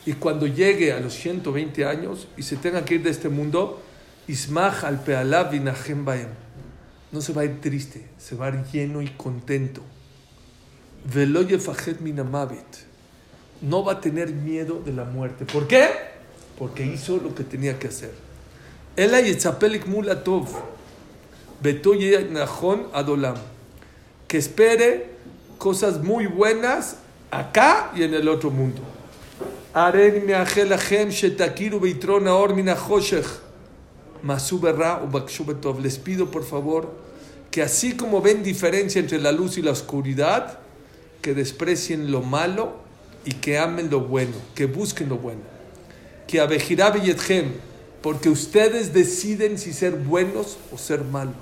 [0.07, 3.81] y cuando llegue a los 120 años y se tenga que ir de este mundo,
[4.29, 6.29] ismach al pealav vinahem baem.
[7.13, 9.83] No se va a ir triste, se va a ir lleno y contento.
[11.05, 12.95] Velo yefajet minamavet
[13.65, 15.45] no va a tener miedo de la muerte.
[15.45, 15.89] ¿Por qué?
[16.59, 18.13] Porque hizo lo que tenía que hacer.
[18.97, 20.49] Ela yetzapelik mulatov.
[21.63, 23.37] Betoye Nahon Adolam.
[24.29, 25.15] Que espere
[25.59, 26.97] cosas muy buenas
[27.31, 28.83] acá y en el otro mundo.
[29.73, 32.69] Aren me'achel lachem shetakiru beitron aor min
[34.25, 34.59] hachoshech.
[34.59, 35.81] Masu berra u.
[35.81, 36.89] Les pido por favor
[37.51, 40.59] que así como ven diferencia entre la luz y la oscuridad,
[41.23, 42.75] que desprecien lo malo
[43.25, 45.41] y que amen lo bueno, que busquen lo bueno.
[46.27, 47.53] Que abejirá beyetchem,
[48.03, 51.37] porque ustedes deciden si ser buenos o ser malos.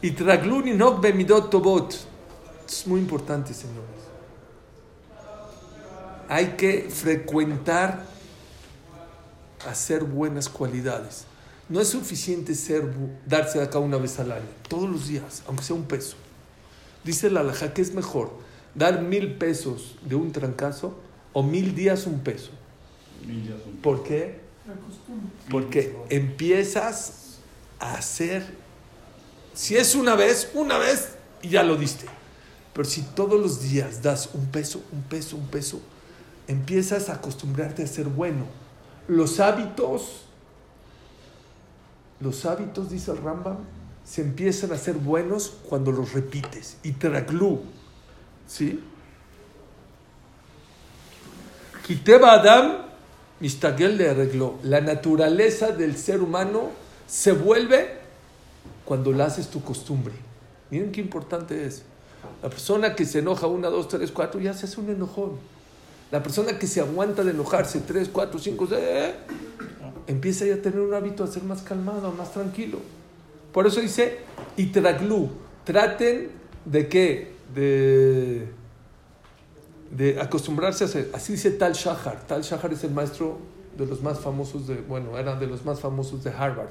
[0.00, 1.94] Y traglun inok bemidot tobot.
[2.66, 4.00] Es muy importante, señores.
[6.28, 8.06] Hay que frecuentar
[9.68, 11.26] hacer buenas cualidades.
[11.70, 12.92] No es suficiente ser,
[13.26, 16.16] darse de acá una vez al año, todos los días, aunque sea un peso.
[17.04, 18.32] Dice la alhaja que es mejor
[18.74, 20.98] dar mil pesos de un trancazo
[21.32, 22.50] o mil días un peso.
[23.82, 24.40] ¿Por qué?
[25.48, 27.38] Porque empiezas
[27.78, 28.44] a hacer,
[29.54, 32.06] si es una vez, una vez y ya lo diste.
[32.72, 35.80] Pero si todos los días das un peso, un peso, un peso,
[36.48, 38.44] empiezas a acostumbrarte a ser bueno.
[39.08, 40.26] Los hábitos,
[42.20, 43.58] los hábitos, dice el Rambam,
[44.04, 46.76] se empiezan a ser buenos cuando los repites.
[46.82, 47.60] Y traglu,
[48.46, 48.82] ¿sí?
[51.86, 52.86] Kiteba Adam,
[53.40, 54.58] Mistagel le arregló.
[54.62, 56.70] La naturaleza del ser humano
[57.06, 57.98] se vuelve
[58.84, 60.14] cuando la haces tu costumbre.
[60.70, 61.82] Miren qué importante es.
[62.42, 65.32] La persona que se enoja una, dos, tres, cuatro, ya se hace un enojón.
[66.10, 69.14] La persona que se aguanta de enojarse tres, cuatro, cinco, seis, eh,
[70.06, 72.78] empieza ya a tener un hábito a ser más calmado, más tranquilo.
[73.52, 74.18] Por eso dice,
[74.56, 75.30] y traglu,
[75.64, 76.30] traten
[76.64, 77.32] de qué?
[77.54, 78.46] De,
[79.90, 81.10] de acostumbrarse a hacer.
[81.12, 82.26] Así dice Tal Shahar.
[82.26, 83.38] Tal Shahar es el maestro
[83.76, 86.70] de los más famosos de, bueno, era de los más famosos de Harvard,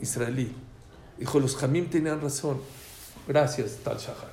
[0.00, 0.52] israelí.
[1.18, 2.60] Dijo, los Jamim tenían razón.
[3.26, 4.30] Gracias, Tal Shahar.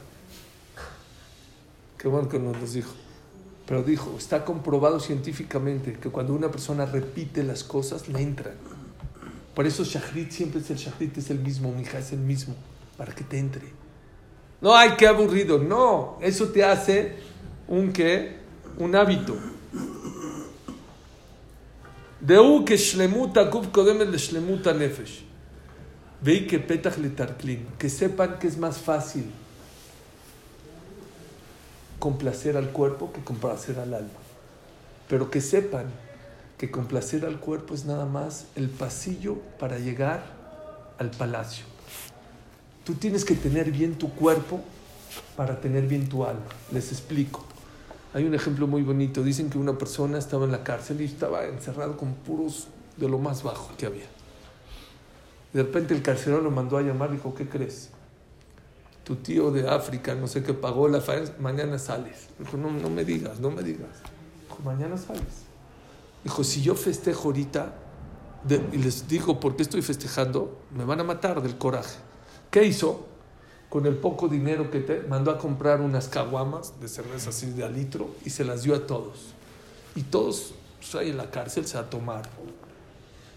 [1.98, 2.92] Qué bueno que nos los dijo.
[3.72, 8.56] Pero dijo, está comprobado científicamente que cuando una persona repite las cosas, le entran.
[9.56, 12.54] Por eso Shahrit siempre es el Shahrit, es el mismo, mija, es el mismo,
[12.98, 13.70] para que te entre.
[14.60, 15.58] No, ay, qué aburrido.
[15.58, 17.16] No, eso te hace
[17.70, 18.40] un qué?
[18.78, 19.38] Un hábito.
[22.20, 25.24] Deu que shlemuta guf kodem el shlemuta nefesh.
[26.22, 27.68] Veí que petach le tarklin.
[27.80, 29.32] Que sepan que es más fácil
[32.02, 34.20] complacer al cuerpo que complacer al alma.
[35.08, 35.86] Pero que sepan
[36.58, 40.24] que complacer al cuerpo es nada más el pasillo para llegar
[40.98, 41.64] al palacio.
[42.84, 44.62] Tú tienes que tener bien tu cuerpo
[45.38, 46.42] para tener bien tu alma.
[46.72, 47.46] Les explico.
[48.16, 49.24] Hay un ejemplo muy bonito.
[49.24, 53.20] Dicen que una persona estaba en la cárcel y estaba encerrado con puros de lo
[53.20, 54.08] más bajo que había.
[55.54, 57.92] De repente el carcelero lo mandó a llamar y dijo, ¿qué crees?
[59.12, 62.30] Tu tío de África, no sé qué, pagó la faena, mañana sales.
[62.40, 63.90] Dijo, no, no me digas, no me digas.
[64.48, 65.44] Dijo, mañana sales.
[66.24, 67.74] Dijo, si yo festejo ahorita
[68.72, 71.98] y les digo por qué estoy festejando, me van a matar del coraje.
[72.52, 73.06] ¿Qué hizo?
[73.68, 77.66] Con el poco dinero que te mandó a comprar unas caguamas de cerveza así de
[77.66, 79.34] a litro y se las dio a todos.
[79.94, 82.32] Y todos pues, ahí en la cárcel se la tomaron.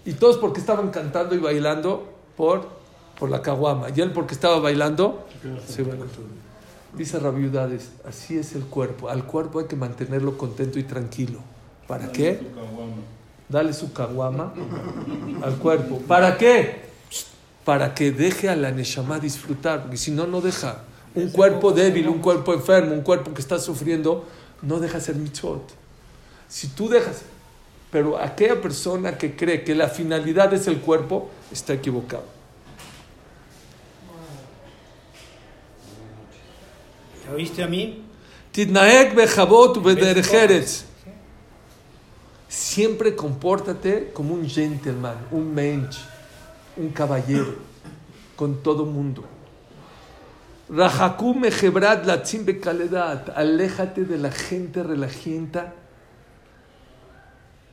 [0.04, 2.83] Y todos porque estaban cantando y bailando por,
[3.18, 3.88] por la caguama.
[3.94, 5.26] Y él porque estaba bailando,
[5.66, 6.44] se iban a todo.
[6.96, 9.08] Dice Rabiudades, así es el cuerpo.
[9.08, 11.40] Al cuerpo hay que mantenerlo contento y tranquilo.
[11.88, 12.40] ¿Para qué?
[13.48, 14.54] Dale su caguama
[15.42, 15.98] al cuerpo.
[16.06, 16.84] ¿Para qué?
[17.64, 19.82] Para que deje a la Neshama disfrutar.
[19.82, 20.82] Porque si no, no deja.
[21.14, 24.24] Un cuerpo débil, un cuerpo enfermo, un cuerpo que está sufriendo,
[24.62, 25.62] no deja ser mitzvot.
[26.48, 27.22] Si tú dejas.
[27.90, 32.33] Pero aquella persona que cree que la finalidad es el cuerpo, está equivocado.
[37.24, 38.04] ¿Ya oíste a mí?
[38.52, 39.80] Tidnaek bechabot.
[42.48, 45.96] Siempre compórtate como un gentleman, un mensch,
[46.76, 47.56] un caballero,
[48.36, 49.24] con todo mundo.
[50.68, 53.30] Rahakum mejebrat latzim bekaledat.
[53.36, 55.74] Aléjate de la gente relajienta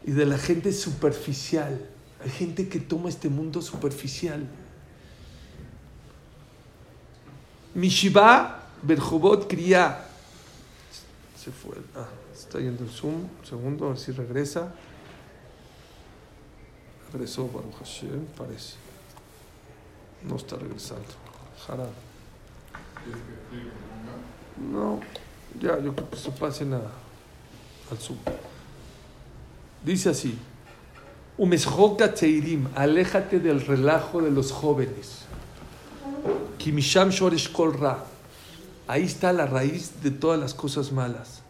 [0.03, 1.79] y de la gente superficial.
[2.23, 4.47] Hay gente que toma este mundo superficial.
[7.73, 10.06] Mishiba berjobot kriya.
[11.38, 11.76] Se fue.
[11.96, 13.15] Ah, está yendo el Zoom.
[13.15, 14.74] Un segundo, a ver si regresa.
[17.12, 18.76] Regresó Baruch Hashem, parece.
[20.24, 21.04] No está regresando.
[21.67, 21.88] Hará.
[24.72, 25.00] No,
[25.60, 26.82] ya, yo creo que se pasen a,
[27.89, 28.17] al sur.
[29.84, 30.38] Dice así,
[31.38, 35.24] Umeshoka Teirim, aléjate del relajo de los jóvenes.
[36.60, 38.06] Kimisham Shoresh Kol Ra.
[38.91, 41.43] Ahí está la raíz de todas las cosas malas.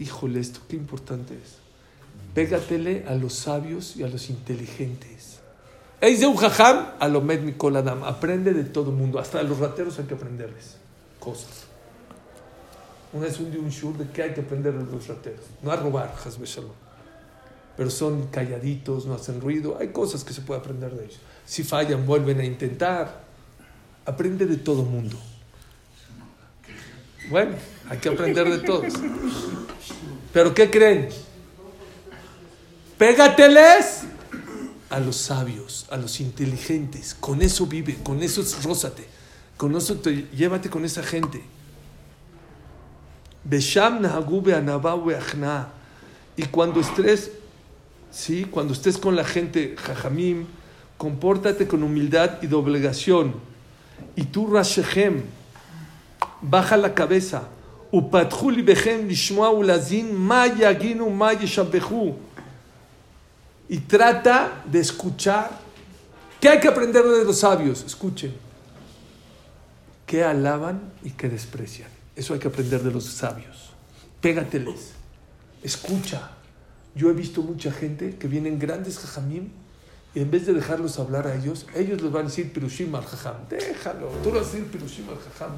[0.00, 1.58] Híjole, esto qué importante es.
[2.34, 5.38] Pégatele a los sabios y a los inteligentes.
[6.00, 8.02] De un jajam a lo med Mikol Adam.
[8.02, 9.20] Aprende de todo el mundo.
[9.20, 10.78] Hasta a los rateros hay que aprenderles
[11.20, 11.66] cosas.
[13.12, 15.44] Una vez un día un shur de que hay que aprender de los rateros.
[15.62, 16.12] No a robar.
[17.76, 19.76] Pero son calladitos, no hacen ruido.
[19.78, 21.20] Hay cosas que se puede aprender de ellos.
[21.46, 23.24] Si fallan, vuelven a intentar.
[24.04, 25.16] Aprende de todo mundo.
[27.30, 27.56] Bueno,
[27.88, 28.92] hay que aprender de todos.
[30.32, 31.08] Pero ¿qué creen?
[32.98, 34.02] Pégateles
[34.90, 37.14] a los sabios, a los inteligentes.
[37.14, 39.06] Con eso vive, con eso rózate.
[39.56, 41.42] Con eso te, llévate con esa gente.
[46.36, 47.30] Y cuando estés,
[48.10, 50.46] sí, cuando estés con la gente, jajamim,
[50.97, 53.35] compórtate con humildad y doblegación.
[54.15, 55.23] Y tú, Rashechem,
[56.41, 57.43] baja la cabeza.
[57.93, 62.15] ופתחו ליבכם לשמוע ולהזין מה יגינו, מה ישבחו.
[63.69, 65.49] Y trata de escuchar.
[66.41, 67.83] ¿Qué hay que aprender de los sabios?
[67.85, 68.33] Escuchen.
[70.05, 71.89] ¿Qué alaban y qué desprecian?
[72.15, 73.71] Eso hay que aprender de los sabios.
[74.19, 74.91] Pégateles.
[75.63, 76.31] Escucha.
[76.95, 79.49] Yo he visto mucha gente que vienen grandes jajamim
[80.16, 83.04] y en vez de dejarlos hablar a ellos, ellos les van a decir pirushim al
[83.04, 83.34] jajam.
[83.50, 84.08] Déjalo.
[84.22, 85.54] Tú le vas a decir pirushim al jajam.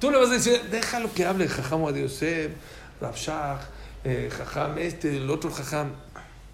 [0.00, 2.52] Tú le vas a decir, déjalo que hable jajam a Yosef,
[2.98, 3.60] Rabshah,
[4.04, 5.92] eh, jajam este, el otro jajam.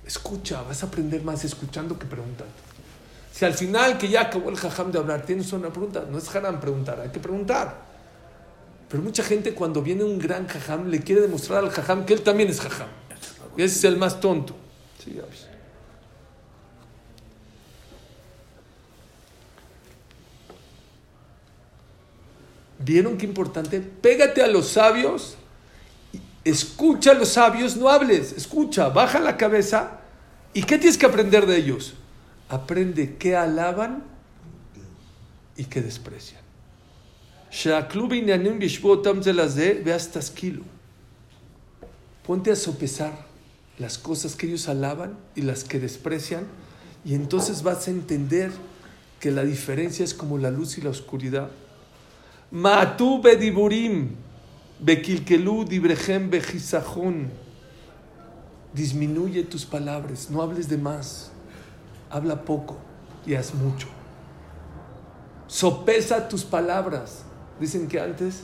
[0.05, 2.53] Escucha, vas a aprender más escuchando que preguntando.
[3.31, 6.35] Si al final que ya acabó el jajam de hablar, tienes una pregunta, no es
[6.35, 7.77] haram preguntar, hay que preguntar.
[8.89, 12.23] Pero mucha gente cuando viene un gran jajam le quiere demostrar al jajam que él
[12.23, 12.89] también es jajam.
[13.57, 14.57] Y ese es el más tonto.
[14.99, 15.56] Sí, ya ves.
[22.79, 23.81] ¿Vieron qué importante?
[23.81, 25.37] Pégate a los sabios,
[26.45, 30.01] escucha a los sabios, no hables, escucha, baja la cabeza.
[30.53, 31.95] ¿Y qué tienes que aprender de ellos?
[32.49, 34.05] Aprende qué alaban
[35.57, 36.41] y qué desprecian.
[42.27, 43.13] Ponte a sopesar
[43.79, 46.45] las cosas que ellos alaban y las que desprecian,
[47.05, 48.51] y entonces vas a entender
[49.21, 51.51] que la diferencia es como la luz y la oscuridad.
[52.51, 54.17] Ma'atu bediburim,
[54.81, 57.31] dibrejem bejisajón.
[58.73, 61.31] Disminuye tus palabras, no hables de más.
[62.11, 62.77] Habla poco
[63.27, 63.89] y haz mucho.
[65.47, 67.25] Sopesa tus palabras.
[67.59, 68.43] Dicen que antes,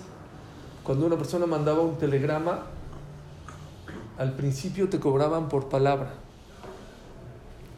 [0.82, 2.66] cuando una persona mandaba un telegrama,
[4.18, 6.14] al principio te cobraban por palabra.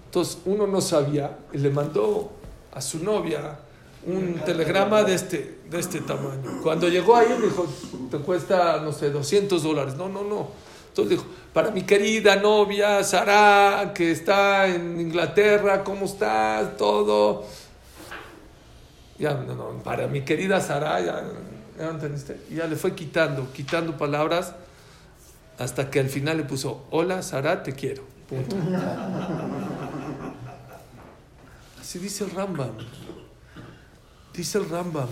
[0.06, 2.30] Entonces uno no sabía y le mandó
[2.72, 3.58] a su novia
[4.06, 6.60] un telegrama de este, de este tamaño.
[6.62, 7.66] Cuando llegó ahí dijo,
[8.10, 9.94] te cuesta, no sé, 200 dólares.
[9.96, 10.48] No, no, no.
[10.88, 16.76] Entonces dijo, para mi querida novia Sara, que está en Inglaterra, ¿cómo estás?
[16.76, 17.44] Todo.
[19.18, 21.24] Ya, no, no, para mi querida Sara, ya,
[21.78, 22.40] ya entendiste.
[22.50, 24.54] Y ya le fue quitando, quitando palabras,
[25.58, 28.02] hasta que al final le puso, hola Sara, te quiero.
[28.28, 28.56] Punto.
[31.80, 32.72] Así dice el Rambam.
[34.34, 35.08] Dice el Rambam,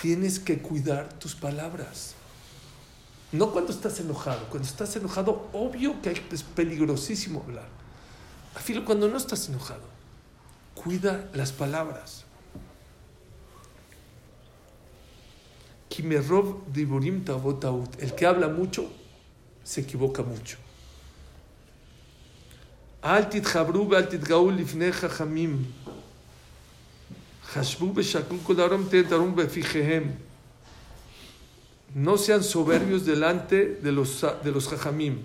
[0.00, 2.14] tienes que cuidar tus palabras.
[3.30, 4.46] No cuando estás enojado.
[4.48, 7.68] Cuando estás enojado, obvio que es peligrosísimo hablar.
[8.54, 9.82] Afilo cuando no estás enojado.
[10.74, 12.24] Cuida las palabras.
[17.98, 18.90] El que habla mucho
[19.64, 20.56] se equivoca mucho.
[23.02, 25.66] Altit jabru altit gaul lifne chachamim.
[31.94, 35.18] No sean soberbios delante de los, de los jajamim.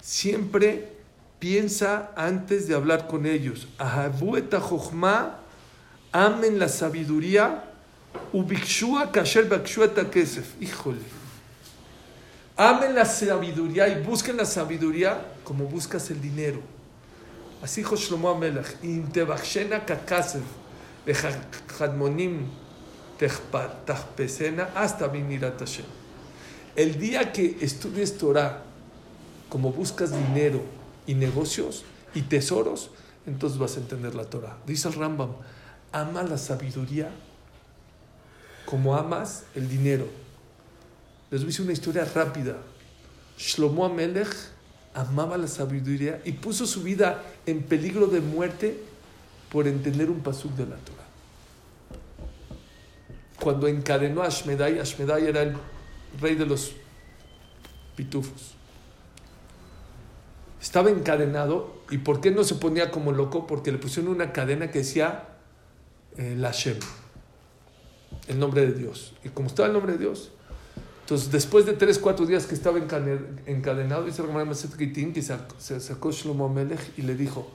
[0.00, 0.92] Siempre
[1.40, 3.66] piensa antes de hablar con ellos.
[6.12, 7.64] Amen la sabiduría.
[10.60, 11.00] Híjole.
[12.56, 16.60] Amen la sabiduría y busquen la sabiduría como buscas el dinero.
[17.60, 18.68] Así dijo Shlomo Amelach.
[21.06, 22.26] Intebachshena
[23.18, 25.12] kakasef hasta
[26.76, 28.62] El día que estudies Torah
[29.48, 30.62] como buscas dinero
[31.06, 31.84] y negocios
[32.14, 32.90] y tesoros,
[33.26, 34.58] entonces vas a entender la Torah.
[34.66, 35.30] Dice el Rambam,
[35.92, 37.10] ama la sabiduría
[38.66, 40.06] como amas el dinero.
[41.30, 42.56] Les voy a decir una historia rápida.
[43.38, 44.34] Shlomo Amelech
[44.94, 48.82] amaba la sabiduría y puso su vida en peligro de muerte
[49.50, 51.06] por entender un pasuk de la Torah.
[53.40, 55.56] Cuando encadenó a Ashmedai, Ashmedai era el
[56.20, 56.72] rey de los
[57.94, 58.54] pitufos.
[60.60, 63.46] Estaba encadenado y ¿por qué no se ponía como loco?
[63.46, 65.28] Porque le pusieron una cadena que decía
[66.16, 66.78] eh, la Shem,
[68.26, 69.14] el nombre de Dios.
[69.22, 70.32] Y como estaba el nombre de Dios,
[71.02, 75.22] entonces después de tres, cuatro días que estaba encadenado, dice el que
[75.58, 77.48] se sacó Shlomo Melech y le dijo,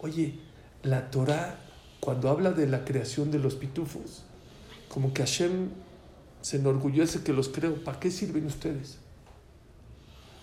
[0.00, 0.40] oye,
[0.82, 1.58] la Torah,
[2.00, 4.24] cuando habla de la creación de los pitufos,
[4.88, 5.68] como que Hashem
[6.40, 8.98] se enorgullece que los creo, ¿para qué sirven ustedes?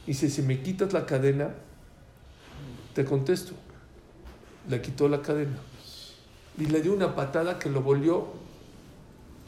[0.06, 1.56] Dice, si me quitas la cadena,
[2.94, 3.54] te contesto.
[4.70, 5.58] Le quitó la cadena
[6.58, 8.28] y le dio una patada que lo volvió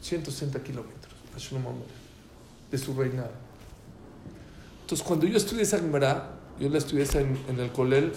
[0.00, 1.14] 160 kilómetros
[2.70, 3.30] de su reinado.
[4.82, 8.12] Entonces, cuando yo estudié esa yo la estudié en, en, el Colel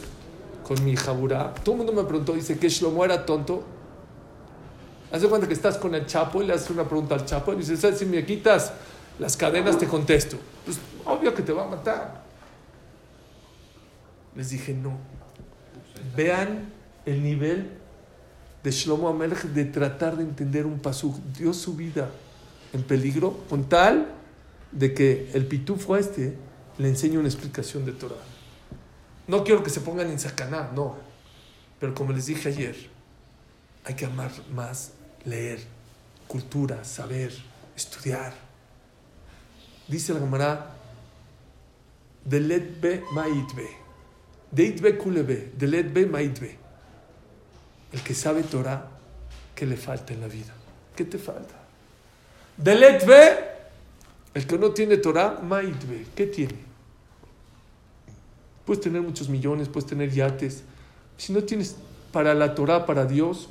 [0.64, 3.64] con mi Jaburá, todo el mundo me preguntó, dice que Shlomo era tonto.
[5.12, 7.58] Hace cuenta que estás con el Chapo y le haces una pregunta al Chapo y
[7.58, 8.00] dice, ¿sabes?
[8.00, 8.74] Si me quitas
[9.20, 10.38] las cadenas, te contesto.
[10.66, 12.24] Pues, obvio que te va a matar.
[14.36, 14.98] Les dije, no.
[16.16, 16.72] Vean
[17.06, 17.70] el nivel
[18.64, 21.20] de Shlomo Amelech de tratar de entender un pasú.
[21.38, 22.10] Dio su vida
[22.74, 24.08] en peligro con tal
[24.72, 26.38] de que el pitufo este
[26.78, 28.31] le enseñe una explicación de Torah.
[29.32, 30.98] No quiero que se pongan en sacaná, no.
[31.80, 32.76] Pero como les dije ayer,
[33.86, 34.92] hay que amar más
[35.24, 35.62] leer,
[36.28, 37.32] cultura, saber,
[37.74, 38.34] estudiar.
[39.88, 40.74] Dice la Gemara,
[42.26, 43.70] Deletbe maitbe.
[44.52, 45.54] Deitbe kulebe.
[45.58, 46.58] Deletbe maitbe.
[47.94, 48.86] El que sabe Torah,
[49.56, 50.54] ¿qué le falta en la vida?
[50.94, 51.56] ¿Qué te falta?
[52.58, 53.50] Deletbe.
[54.34, 56.08] El que no tiene Torah, maitbe.
[56.14, 56.71] ¿Qué tiene?
[58.72, 60.64] Puedes tener muchos millones, puedes tener yates.
[61.18, 61.76] Si no tienes
[62.14, 63.50] para la Torah, para Dios,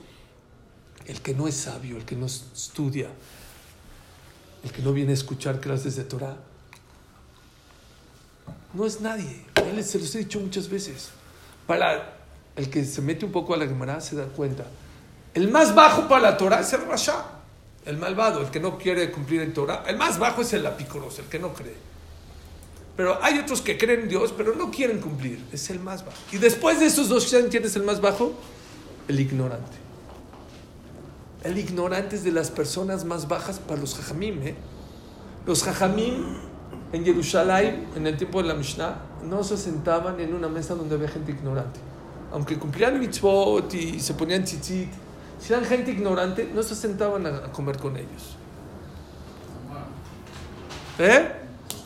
[1.04, 3.10] el que no es sabio, el que no estudia,
[4.64, 6.38] el que no viene a escuchar clases de Torah,
[8.72, 9.44] no es nadie.
[9.82, 11.10] Se los he dicho muchas veces.
[11.66, 12.16] Para
[12.56, 14.64] el que se mete un poco a la Gemara se da cuenta.
[15.34, 17.26] El más bajo para la Torah es el Rasha,
[17.84, 19.84] el malvado, el que no quiere cumplir en Torah.
[19.86, 21.90] El más bajo es el apicoroso, el que no cree.
[22.96, 25.42] Pero hay otros que creen en Dios, pero no quieren cumplir.
[25.52, 26.18] Es el más bajo.
[26.32, 28.32] Y después de esos dos, ¿quién es el más bajo?
[29.08, 29.78] El ignorante.
[31.42, 34.42] El ignorante es de las personas más bajas para los jajamim.
[34.42, 34.54] ¿eh?
[35.46, 36.36] Los jajamim
[36.92, 38.96] en Jerusalén, en el tiempo de la Mishnah,
[39.28, 41.80] no se sentaban en una mesa donde había gente ignorante.
[42.32, 44.90] Aunque cumplían mitzvot y se ponían tzitzit,
[45.40, 48.36] si eran gente ignorante, no se sentaban a, comer con ellos.
[50.98, 51.39] ¿Eh?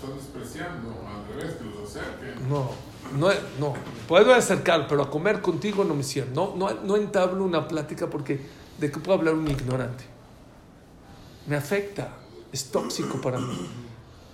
[0.04, 2.48] Están despreciando, al revés, que los acerquen.
[2.48, 2.70] No,
[3.16, 3.28] no,
[3.58, 3.74] no.
[4.06, 6.54] Puedo acercar, pero a comer contigo no me siento.
[6.56, 8.40] No, no, no entablo una plática porque
[8.78, 10.04] ¿de qué puedo hablar un ignorante?
[11.46, 12.08] Me afecta,
[12.52, 13.68] es tóxico para mí.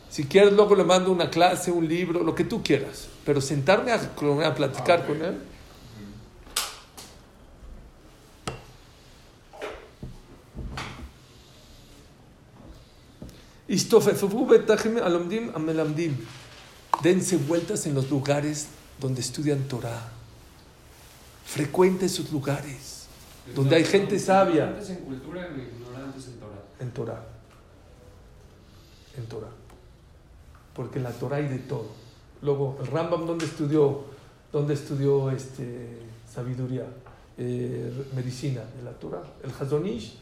[0.08, 3.08] Si quieres, luego le mando una clase, un libro, lo que tú quieras.
[3.24, 4.00] Pero sentarme a,
[4.46, 5.38] a platicar con él.
[17.02, 18.66] Dense vueltas en los lugares
[19.00, 20.10] donde estudian Torah.
[21.44, 23.06] Frecuente esos lugares
[23.54, 24.76] donde hay gente sabia.
[24.88, 26.62] en cultura y ignorantes en Torah.
[26.80, 27.24] En Torah.
[29.16, 29.52] En Torah.
[30.74, 31.90] Porque en la Torah hay de todo.
[32.42, 34.04] Luego, el Rambam, ¿dónde estudió,
[34.50, 35.96] dónde estudió este,
[36.28, 36.86] sabiduría?
[37.38, 39.22] Eh, medicina, en la Torah.
[39.44, 40.16] El Hazonish.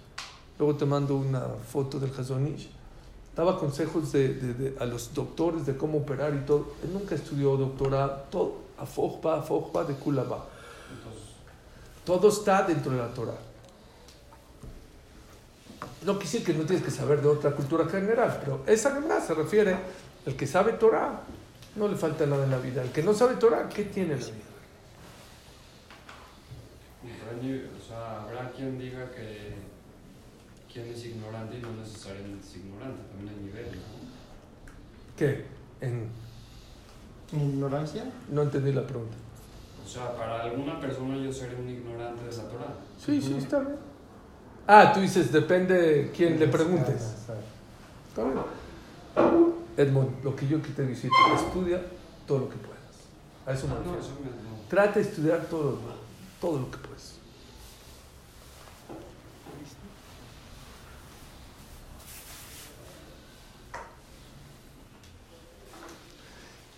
[0.59, 2.78] Luego te mando una foto del Hazonish
[3.39, 6.73] daba consejos de, a los doctores de cómo operar y todo.
[6.83, 10.45] Él nunca estudió doctorado, todo, a afojpa de kulaba.
[12.05, 13.39] Todo está dentro de la Torah.
[16.05, 19.35] No quisiera que no tienes que saber de otra cultura general, pero esa Gemara se
[19.35, 19.77] refiere
[20.27, 21.21] el que sabe Torah,
[21.77, 22.83] no le falta nada en la vida.
[22.83, 24.49] El que no sabe Torah, ¿qué tiene en la vida?
[27.39, 29.48] O sea, habrá quien diga que
[30.73, 33.99] quien es ignorante y no necesariamente es ignorante, también hay nivel, ¿no?
[35.17, 35.45] ¿Qué?
[35.81, 36.11] ¿En
[37.33, 38.05] ignorancia?
[38.31, 39.17] No entendí la pregunta.
[39.85, 42.75] O sea, para alguna persona yo seré un ignorante de la Torah.
[42.99, 43.77] Sí, sí, está bien.
[44.67, 47.15] Ah, tú dices, depende quién le preguntes.
[48.09, 48.39] Está bien.
[49.77, 51.81] Edmond, lo que yo quiero decir, estudia
[52.27, 52.79] todo lo que puedas.
[53.47, 54.03] A eso me ah, refiero.
[54.69, 55.79] Trata de estudiar todo,
[56.41, 57.18] todo lo que puedas.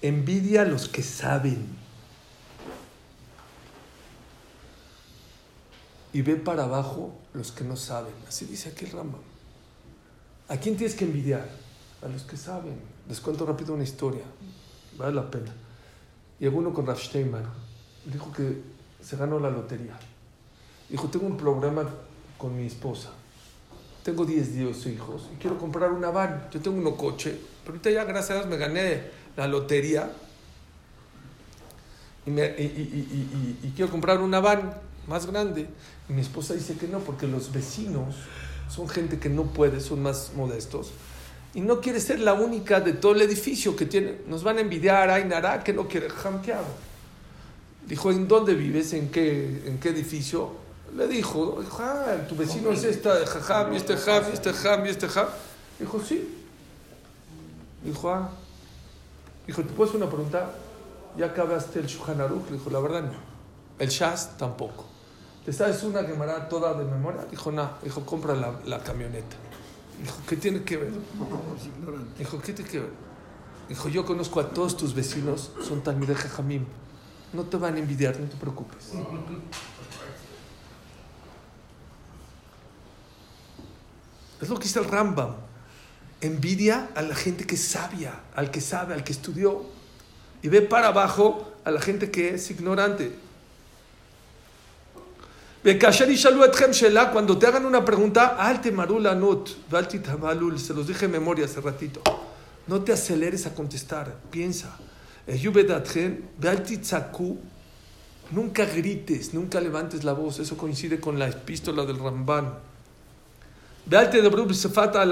[0.03, 1.67] Envidia a los que saben.
[6.13, 8.15] Y ve para abajo los que no saben.
[8.27, 9.21] Así dice aquí el Rambam.
[10.49, 11.49] ¿A quién tienes que envidiar?
[12.03, 12.81] A los que saben.
[13.09, 14.25] Les cuento rápido una historia.
[14.99, 15.55] Vale la pena.
[16.41, 17.45] Llegó uno con Rav Steinman.
[18.07, 18.61] Dijo que
[19.01, 19.97] se ganó la lotería.
[20.89, 21.89] Dijo, tengo un programa
[22.37, 23.11] con mi esposa.
[24.03, 26.49] Tengo 10 10 hijos y quiero comprar una van.
[26.51, 30.12] Yo tengo un coche, pero ahorita ya gracias a Dios me gané la lotería
[32.26, 34.74] y, quiero comprar una van
[35.09, 35.66] más grande.
[36.11, 38.16] Y mi esposa dice que no, porque los vecinos
[38.68, 40.91] son gente que no puede, son más modestos.
[41.55, 44.18] Y no quiere ser la única de todo el edificio que tiene.
[44.28, 46.11] Nos van a envidiar, ay, Nara, que no quiere.
[46.11, 46.74] Jam, ¿qué hago?
[47.86, 48.93] Dijo, ¿en dónde vives?
[48.93, 50.53] ¿En qué, en qué edificio?
[50.95, 55.28] Le dijo, ah, tu vecino es esta, jajam, este jam, este jam, y este jam.
[55.78, 56.28] Dijo, sí.
[57.82, 58.30] Dijo, ah.
[59.51, 60.49] Dijo, ¿te puedo hacer una pregunta?
[61.17, 62.49] ¿Ya acabaste el Shulchan Aruch?
[62.51, 63.19] Le dijo, la verdad no.
[63.81, 64.85] El Shas tampoco.
[65.45, 67.25] ¿Te sabes una quemará toda de memoria?
[67.29, 67.69] Dijo, no.
[67.83, 69.35] Dijo, compra la, la camioneta.
[70.01, 70.93] Dijo, ¿qué tiene que ver?
[72.17, 72.91] Dijo, ¿qué tiene que ver?
[73.69, 76.65] Dijo, yo conozco a todos tus vecinos, son Talmidei Jajamim.
[77.33, 78.93] No te van a envidiar, no te preocupes.
[84.41, 85.50] Es lo que dice el Rambam
[86.21, 89.64] envidia a la gente que es sabia, al que sabe, al que estudió.
[90.43, 93.12] Y ve para abajo a la gente que es ignorante.
[97.12, 98.37] Cuando te hagan una pregunta,
[100.57, 102.03] se los dije en memoria hace ratito.
[102.66, 104.79] No te aceleres a contestar, piensa.
[105.27, 105.39] Eh,
[108.31, 110.39] nunca grites, nunca levantes la voz.
[110.39, 112.55] Eso coincide con la epístola del Ramban.
[114.55, 115.05] Sefata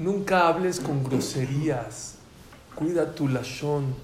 [0.00, 2.16] nunca hables con groserías,
[2.74, 3.94] cuida tu lashon,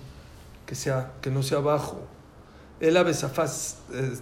[0.66, 2.00] que, sea, que no sea bajo.
[2.80, 3.76] El besafaz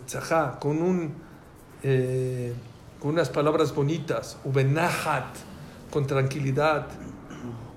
[0.06, 1.14] tzajá, con un
[1.82, 2.52] eh,
[3.00, 5.24] con unas palabras bonitas, ubenahat,
[5.90, 6.86] con tranquilidad.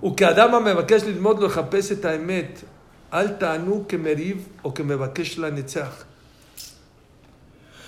[0.03, 2.63] וכאדם המבקש ללמוד לחפש את האמת,
[3.13, 6.05] אל תענו כמריב או כמבקש לנצח.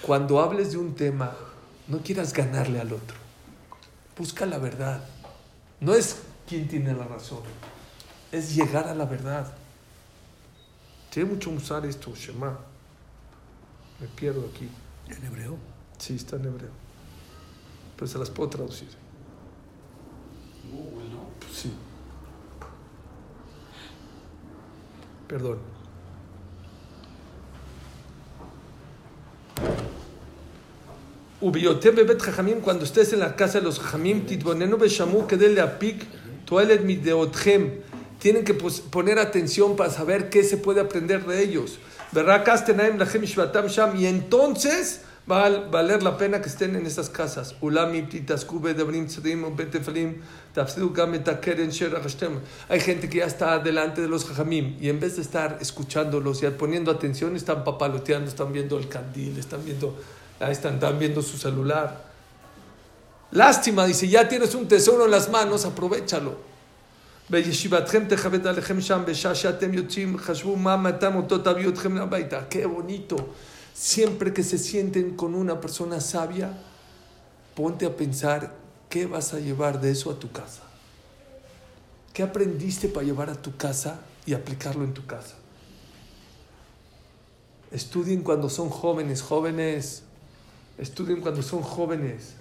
[0.01, 1.31] Cuando hables de un tema,
[1.87, 3.17] no quieras ganarle al otro.
[4.17, 5.01] Busca la verdad.
[5.80, 7.42] No es quien tiene la razón,
[8.30, 9.52] es llegar a la verdad.
[11.10, 12.58] Tiene mucho usar esto, Shema.
[13.98, 14.68] Me pierdo aquí.
[15.08, 15.56] ¿En hebreo?
[15.98, 16.70] Sí, está en hebreo.
[17.96, 18.88] Pero se las puedo traducir.
[20.70, 21.28] Google, ¿no?
[21.40, 21.72] Pues sí.
[25.26, 25.79] Perdón.
[31.40, 36.04] Ubiotem bebet jajamim, cuando estés en la casa de los jajamim, titbonenu beshamu kedele apik,
[36.44, 37.80] toelet mideotchem.
[38.18, 41.78] Tienen que poner atención para saber qué se puede aprender de ellos.
[43.68, 43.96] Sham.
[43.96, 47.54] Y entonces va a valer la pena que estén en esas casas.
[52.68, 56.42] Hay gente que ya está delante de los jajamim y en vez de estar escuchándolos
[56.42, 59.96] y poniendo atención, están papaloteando, están viendo el candil, están viendo,
[60.40, 62.10] Ahí están, están viendo su celular.
[63.30, 66.50] Lástima, dice, ya tienes un tesoro en las manos, aprovechalo.
[72.48, 73.16] Qué bonito.
[73.72, 76.52] Siempre que se sienten con una persona sabia,
[77.54, 78.52] ponte a pensar
[78.88, 80.62] qué vas a llevar de eso a tu casa.
[82.12, 85.36] ¿Qué aprendiste para llevar a tu casa y aplicarlo en tu casa?
[87.70, 90.02] Estudien cuando son jóvenes, jóvenes,
[90.80, 92.32] Estudien cuando son jóvenes.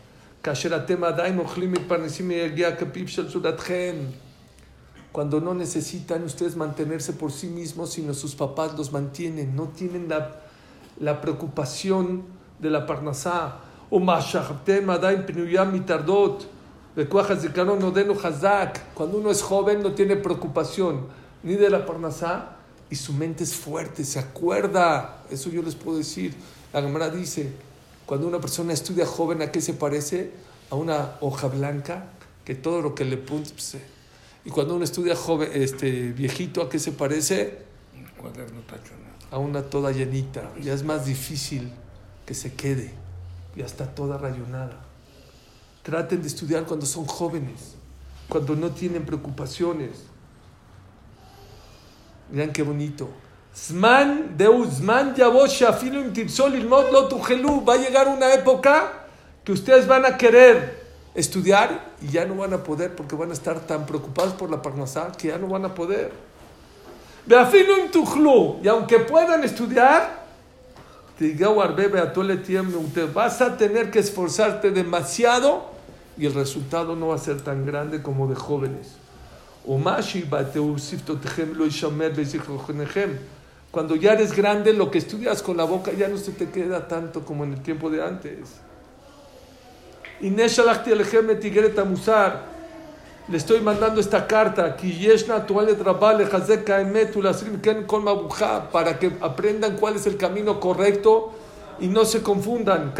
[5.11, 9.55] Cuando no necesitan ustedes mantenerse por sí mismos, sino sus papás los mantienen.
[9.55, 10.39] No tienen la,
[10.99, 12.23] la preocupación
[12.59, 13.57] de la parnasá.
[13.89, 14.37] Cuando
[19.17, 21.07] uno es joven no tiene preocupación
[21.43, 22.55] ni de la parnasá
[22.89, 25.23] y su mente es fuerte, se acuerda.
[25.29, 26.33] Eso yo les puedo decir.
[26.71, 27.51] La Gemara dice,
[28.09, 30.31] cuando una persona estudia joven, ¿a qué se parece?
[30.71, 32.05] A una hoja blanca
[32.43, 33.51] que todo lo que le punte...
[33.51, 33.83] pues, eh.
[34.43, 37.59] y cuando uno estudia joven, este, viejito, ¿a qué se parece?
[38.19, 39.13] Cuaderno tachonado.
[39.29, 40.51] a una toda llenita.
[40.59, 41.71] Ya es más difícil
[42.25, 42.95] que se quede.
[43.55, 44.83] Ya está toda rayonada.
[45.83, 47.75] Traten de estudiar cuando son jóvenes,
[48.27, 49.91] cuando no tienen preocupaciones.
[52.31, 53.07] Miren qué bonito.
[53.67, 57.65] Zman deu zman yavosh afilu im tirsol ilmod lo tujelu.
[57.65, 58.91] Va a llegar una época
[59.43, 60.79] que ustedes van a querer
[61.13, 61.69] estudiar
[62.01, 65.11] y ya no van a poder porque van a estar tan preocupados por la parnasá
[65.17, 66.11] que ya no van a poder.
[67.25, 68.59] Beafilo en Tujlu.
[68.63, 70.19] Y aunque puedan estudiar,
[73.13, 75.65] vas a tener que esforzarte demasiado
[76.17, 78.95] y el resultado no va a ser tan grande como de jóvenes.
[83.71, 86.87] Cuando ya eres grande, lo que estudias con la boca ya no se te queda
[86.87, 88.61] tanto como en el tiempo de antes.
[91.79, 92.59] Amusar.
[93.27, 94.75] Le estoy mandando esta carta,
[98.71, 101.31] para que aprendan cuál es el camino correcto
[101.79, 102.91] y no se confundan.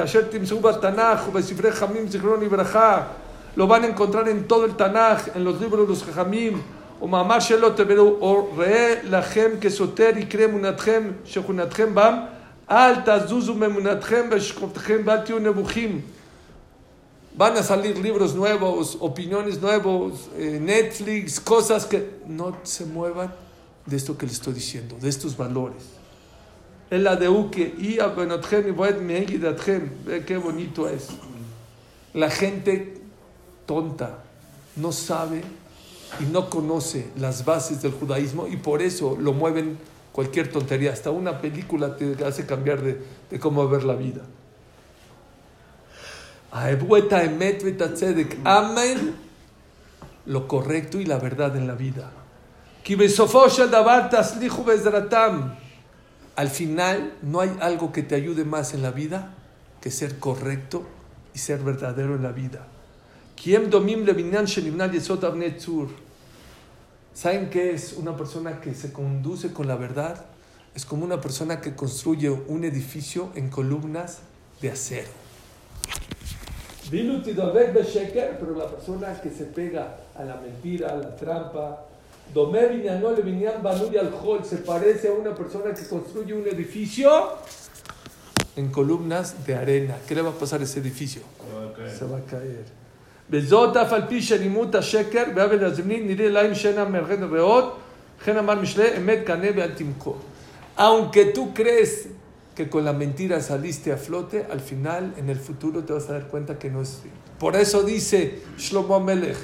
[3.55, 6.61] Lo van a encontrar en todo el Tanaj, en los libros de los Jajamim.
[7.01, 12.27] Mamar shelo teveru, o re lachem kesoter y kre munatchem, shechunatchem bam,
[12.67, 16.01] al tazuzu memunatchem, beshkotchem batiu nebuchim.
[17.37, 23.31] Van a salir libros nuevos, opiniones nuevos, eh, Netflix, cosas que no se muevan
[23.85, 25.83] de esto que les estoy diciendo, de estos valores.
[26.89, 27.07] El
[27.77, 31.09] y abenotchem y ve qué bonito es.
[32.13, 32.95] La gente
[33.65, 34.23] tonta,
[34.75, 35.43] no sabe
[36.19, 39.77] y no conoce las bases del judaísmo y por eso lo mueven
[40.11, 40.91] cualquier tontería.
[40.91, 44.21] Hasta una película te hace cambiar de, de cómo ver la vida.
[48.43, 49.29] Amen
[50.29, 52.11] lo correcto y la verdad en la vida.
[56.35, 59.33] Al final no hay algo que te ayude más en la vida
[59.81, 60.87] que ser correcto
[61.33, 62.67] y ser verdadero en la vida.
[67.13, 70.25] ¿Saben qué es una persona que se conduce con la verdad?
[70.75, 74.19] Es como una persona que construye un edificio en columnas
[74.61, 75.07] de acero.
[78.39, 81.85] Pero la persona que se pega a la mentira, a la trampa,
[84.43, 87.09] se parece a una persona que construye un edificio
[88.55, 89.97] en columnas de arena.
[90.07, 91.21] ¿Qué le va a pasar a ese edificio?
[91.97, 92.78] Se va a caer.
[93.30, 97.78] בזאת אף על פי שלימוד השקר בעוול הזמני נראה להם שאינה מרחד ריאות,
[98.20, 100.18] לכן אמר משלי אמת כנה ואל תמכור.
[100.76, 102.08] Aunque tú crees
[102.54, 106.14] que con la mentira saliste a flote, al final, en el futuro te vas a
[106.14, 107.02] dar cuenta que no es.
[107.38, 109.36] Por eso dice Shlomo Melech,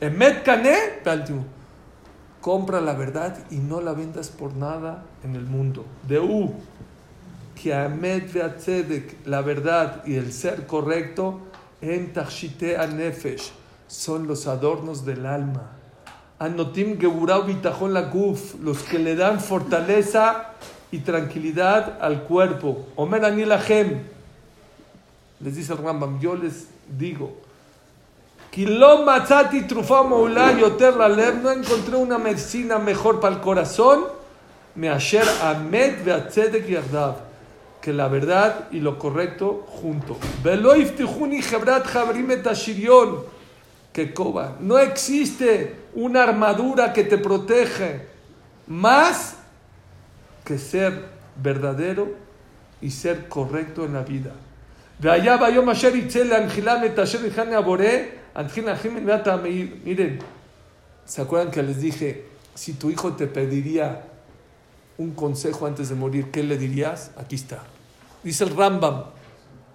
[0.00, 0.76] Emet kane
[2.40, 5.84] Compra la verdad y no la vendas por nada en el mundo.
[6.08, 6.54] De U,
[7.54, 8.32] que Emet
[9.26, 11.40] la verdad y el ser correcto,
[11.81, 13.51] en Tachshite Nefesh
[13.87, 15.71] son los adornos del alma.
[16.39, 20.51] Anotim Geburau Bitajón la Guf, los que le dan fortaleza
[20.91, 22.87] y tranquilidad al cuerpo.
[22.95, 24.01] Omer Anilahem,
[25.39, 26.67] les dice el Rambam, yo les
[26.97, 27.37] digo,
[28.51, 30.09] Kilom Matzati Trufam
[30.59, 34.05] Yoter Lalev, no encontré una medicina mejor para el corazón,
[34.75, 37.34] me asher Amet Beatzedek Yardav
[37.85, 40.17] que la verdad y lo correcto junto.
[43.93, 44.57] Que coba.
[44.59, 48.07] No existe una armadura que te protege
[48.65, 49.35] más
[50.43, 50.99] que ser
[51.39, 52.15] verdadero
[52.81, 54.31] y ser correcto en la vida.
[59.85, 60.17] Miren,
[61.05, 62.25] ¿se acuerdan que les dije,
[62.55, 64.07] si tu hijo te pediría
[64.97, 67.11] un consejo antes de morir, ¿qué le dirías?
[67.15, 67.74] Aquí está.
[68.25, 69.03] Dice el Rambam,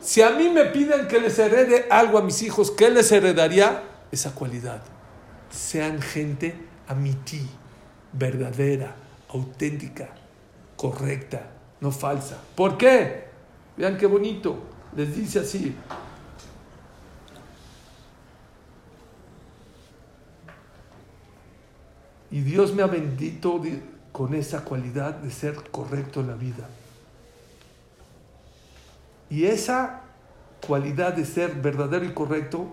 [0.00, 3.84] si a mí me piden que les herede algo a mis hijos, ¿qué les heredaría?
[4.10, 4.82] Esa cualidad.
[5.50, 6.56] Sean gente
[6.88, 7.48] amití,
[8.12, 8.96] verdadera,
[9.28, 10.08] auténtica,
[10.74, 11.48] correcta,
[11.80, 12.38] no falsa.
[12.56, 13.28] ¿Por qué?
[13.76, 14.58] Vean qué bonito.
[14.96, 15.76] Les dice así.
[22.32, 23.62] Y Dios me ha bendito
[24.10, 26.68] con esa cualidad de ser correcto en la vida.
[29.30, 30.00] Y esa
[30.66, 32.66] cualidad de ser verdadero y correcto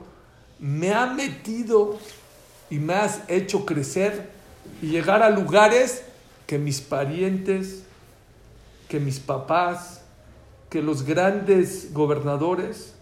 [0.59, 1.97] me ha metido
[2.69, 4.29] y me has hecho crecer
[4.81, 6.03] y llegar a lugares
[6.45, 7.83] que mis parientes,
[8.89, 10.01] que mis papás,
[10.69, 12.93] que los grandes gobernadores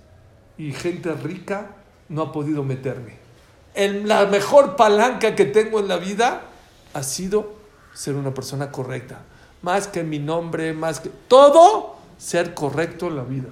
[0.58, 1.72] y gente rica
[2.10, 3.18] no ha podido meterme.
[3.76, 6.42] La mejor palanca que tengo en la vida
[6.94, 7.56] ha sido
[7.94, 9.22] ser una persona correcta.
[9.62, 13.50] Más que mi nombre, más que todo ser correcto en la vida.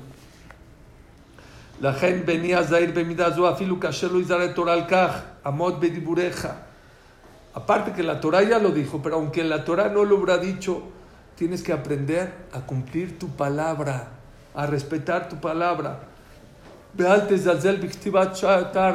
[1.81, 6.67] La gente venía a Zair Bemidazu, afilu kasher lo izare Torah al kaj, amot bedibureja.
[7.53, 10.83] Aparte que la Torah ya lo dijo, pero aunque la Torah no lo hubiera dicho,
[11.35, 14.07] tienes que aprender a cumplir tu palabra,
[14.55, 15.99] a respetar tu palabra.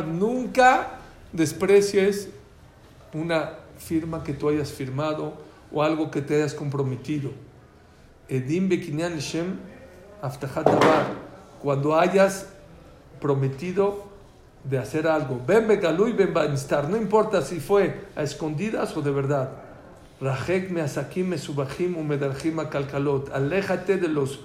[0.06, 0.88] Nunca
[1.32, 2.28] desprecies
[3.12, 5.34] una firma que tú hayas firmado
[5.72, 7.30] o algo que te hayas comprometido.
[8.28, 9.18] Edim bekinyan
[10.64, 11.06] davar.
[11.62, 12.46] Cuando hayas
[13.20, 14.04] prometido
[14.64, 15.40] de hacer algo.
[15.46, 16.34] Ben begalui, ben.
[16.90, 19.50] No importa si fue a escondidas o de verdad.
[20.20, 22.04] Rajek me asakim me subajim u.
[23.32, 24.40] Aléjate de los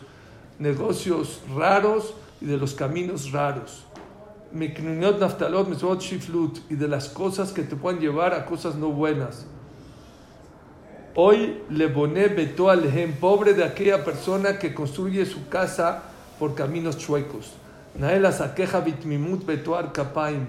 [0.59, 3.85] negocios raros y de los caminos raros.
[4.51, 6.59] Miknuniot naftalot shiflut.
[6.69, 9.45] Y de las cosas que te pueden llevar a cosas no buenas.
[11.15, 16.01] Hoy le boné beto alejem, pobre de aquella persona que construye su casa
[16.39, 17.51] por caminos chuecos.
[17.95, 20.47] Naela saqueja bitmimut betuar kapaim.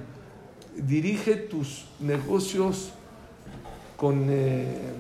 [0.75, 2.93] Dirige tus negocios
[3.99, 4.93] con, eh,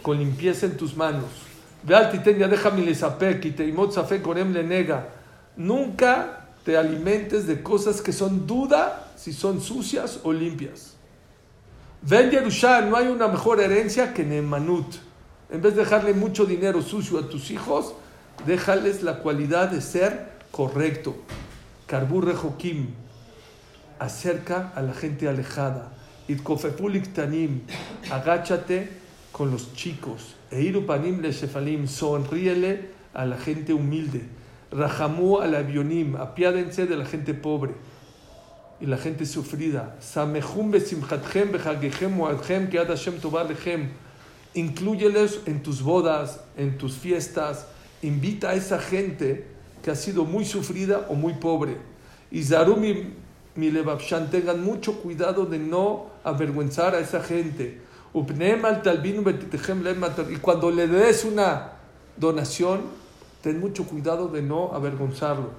[0.00, 1.30] con limpieza en tus manos.
[1.82, 5.08] Ve al titen ya le sapek y teimot safe korem le nega.
[5.56, 10.95] Nunca te alimentes de cosas que son duda si son sucias o limpias.
[12.02, 12.30] Ven
[12.90, 14.96] no hay una mejor herencia que Nemanut.
[15.50, 17.94] En vez de dejarle mucho dinero sucio a tus hijos,
[18.46, 21.16] déjales la cualidad de ser correcto.
[21.86, 22.88] Karbur Rejokim,
[23.98, 25.92] acerca a la gente alejada.
[26.28, 27.62] Itkofepulik Tanim,
[28.10, 28.88] agáchate
[29.32, 30.34] con los chicos.
[30.50, 34.22] Eirupanim le Shefalim, sonríele a la gente humilde.
[34.70, 37.74] Rahamu al avionim, apiádense de la gente pobre
[38.80, 39.96] y la gente sufrida.
[44.54, 47.66] Inclúyeles en tus bodas, en tus fiestas.
[48.02, 49.46] Invita a esa gente
[49.82, 51.76] que ha sido muy sufrida o muy pobre.
[52.30, 53.14] Y Zarumi
[53.56, 57.80] Milebabshan, tengan mucho cuidado de no avergüenzar a esa gente.
[58.14, 58.20] Y
[60.36, 61.72] cuando le des una
[62.16, 62.82] donación,
[63.42, 65.50] ten mucho cuidado de no avergonzarlo.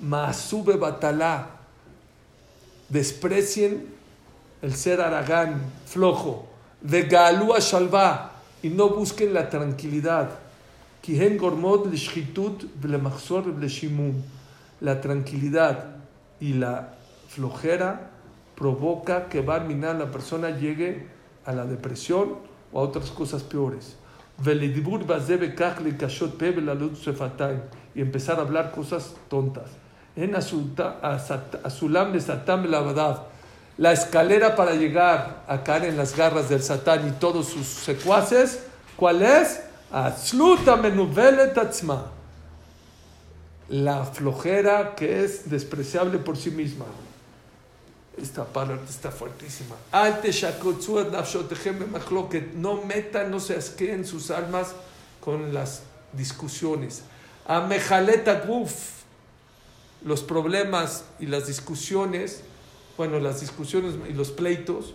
[0.00, 1.53] Maasube batalá,
[2.88, 3.86] desprecien
[4.62, 6.46] el ser aragán, flojo,
[6.80, 8.32] de galúa shalva,
[8.62, 10.38] y no busquen la tranquilidad.
[14.80, 15.96] La tranquilidad
[16.40, 16.94] y la
[17.28, 18.10] flojera
[18.54, 21.06] provoca que Barminá, la persona, llegue
[21.44, 22.36] a la depresión
[22.72, 23.96] o a otras cosas peores.
[27.94, 29.83] Y empezar a hablar cosas tontas.
[30.16, 33.24] En asulam de satam lavadav.
[33.76, 38.60] La escalera para llegar a caer en las garras del Satán y todos sus secuaces,
[38.96, 39.60] ¿cuál es?
[43.68, 46.84] La flojera que es despreciable por sí misma.
[48.16, 49.74] Esta palabra está fuertísima.
[52.54, 54.72] No metan, no se asqueen sus almas
[55.20, 57.02] con las discusiones.
[57.46, 59.03] Amejaleta guf.
[60.04, 62.42] Los problemas y las discusiones,
[62.96, 64.94] bueno, las discusiones y los pleitos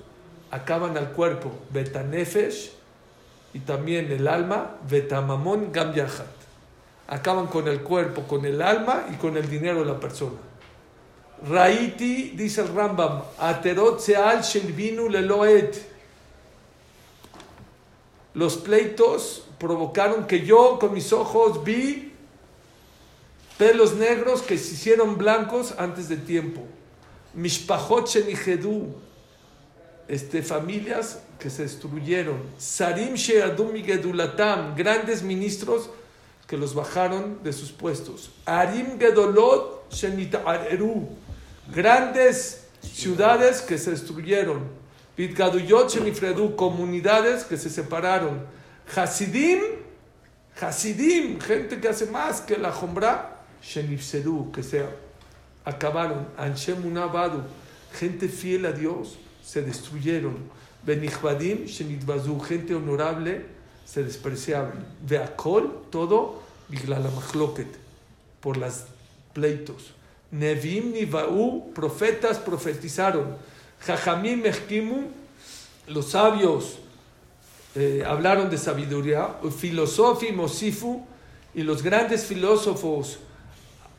[0.51, 1.51] acaban al cuerpo.
[1.71, 2.71] Betanefesh
[3.53, 4.77] y también el alma.
[4.89, 6.27] Betamamon gam yachat.
[7.07, 10.37] Acaban con el cuerpo, con el alma y con el dinero de la persona.
[11.47, 15.71] Raiti, dice el Rambam, aterot seal shelvinu leloet.
[18.33, 22.08] Los pleitos provocaron que yo con mis ojos vi
[23.59, 26.65] pelos negros que se hicieron blancos antes de tiempo.
[27.33, 28.95] Mishpachot shenijedú,
[30.07, 32.41] este, familias que se destruyeron.
[32.57, 35.89] Sarim sheadum gedulatam, grandes ministros
[36.47, 38.31] que los bajaron de sus puestos.
[38.45, 41.09] Arim gedolot shenitareru,
[41.69, 44.69] grandes ciudades que se destruyeron.
[45.17, 48.41] Pitgaduyot shenifredu, comunidades que se separaron.
[48.95, 49.59] Hasidim,
[50.61, 54.85] Hasidim, gente que hace más que la jombra, shenifseru, que se
[55.65, 56.27] acabaron.
[56.37, 57.43] Anshemunabadu,
[57.93, 60.37] gente fiel a Dios, se destruyeron.
[60.83, 63.45] Benichbadim, shenitbazu, gente honorable,
[63.85, 64.85] se despreciaban.
[65.07, 67.67] Veakol, todo, biglala machloket,
[68.39, 68.85] por las
[69.33, 69.93] pleitos.
[70.31, 73.35] Nevim Nivaú, profetas profetizaron.
[73.85, 75.07] Jajamim Mechkimu,
[75.87, 76.77] los sabios
[77.75, 79.37] eh, hablaron de sabiduría.
[79.57, 81.05] Filosofi Mosifu,
[81.53, 83.19] y los grandes filósofos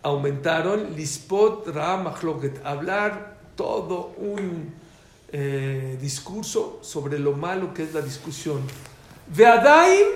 [0.03, 0.95] aumentaron.
[0.97, 4.73] Lispot Ra Machloket, hablar todo un
[5.33, 8.63] eh, discurso sobre lo malo que es la discusión.
[9.29, 10.07] Veadaim,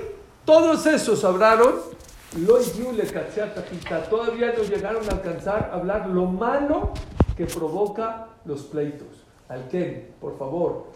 [0.45, 1.75] todos esos hablaron.
[2.37, 2.59] Lo.
[4.11, 6.93] Todavía no llegaron a alcanzar a hablar lo malo
[7.37, 9.07] que provoca los pleitos.
[9.49, 10.87] Al que, por favor,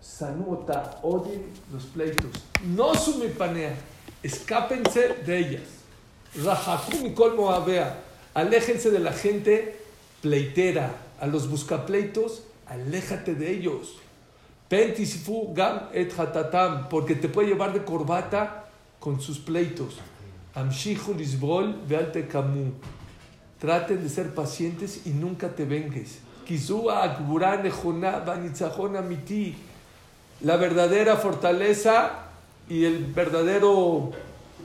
[0.00, 2.30] sanuota, odien los pleitos.
[2.62, 3.74] No sumipanea,
[4.22, 5.62] escápense de ellas.
[6.44, 7.98] Rajakum y colmo avea,
[8.38, 9.76] aléjense de la gente
[10.22, 13.96] pleitera, a los buscapleitos, aléjate de ellos.
[14.68, 18.66] Pentisifu gam et hatatam, porque te puede llevar de corbata
[19.00, 19.96] con sus pleitos.
[20.54, 22.72] Amshichu lisbol vealte kamu.
[23.58, 26.18] Traten de ser pacientes y nunca te vengues.
[30.40, 32.10] La verdadera fortaleza
[32.68, 34.12] y el verdadero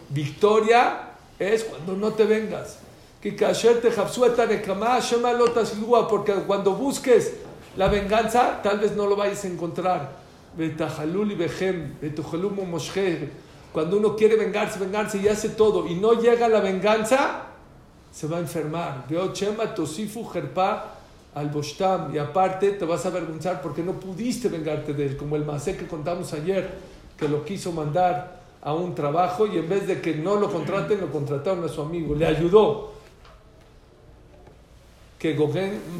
[0.09, 1.09] victoria
[1.39, 2.82] es cuando no te vengas.
[3.23, 3.89] Que kasher te
[6.09, 7.35] porque cuando busques
[7.77, 10.17] la venganza, tal vez no lo vayas a encontrar.
[13.71, 17.43] Cuando uno quiere vengarse, vengarse y hace todo y no llega la venganza,
[18.11, 19.05] se va a enfermar.
[19.73, 20.29] Tosifu
[21.33, 25.37] al bostam y aparte te vas a avergonzar porque no pudiste vengarte de él, como
[25.37, 26.71] el masé que contamos ayer,
[27.17, 30.99] que lo quiso mandar a un trabajo y en vez de que no lo contraten,
[30.99, 33.01] lo contrataron a su amigo, le ayudó.
[35.23, 35.37] Que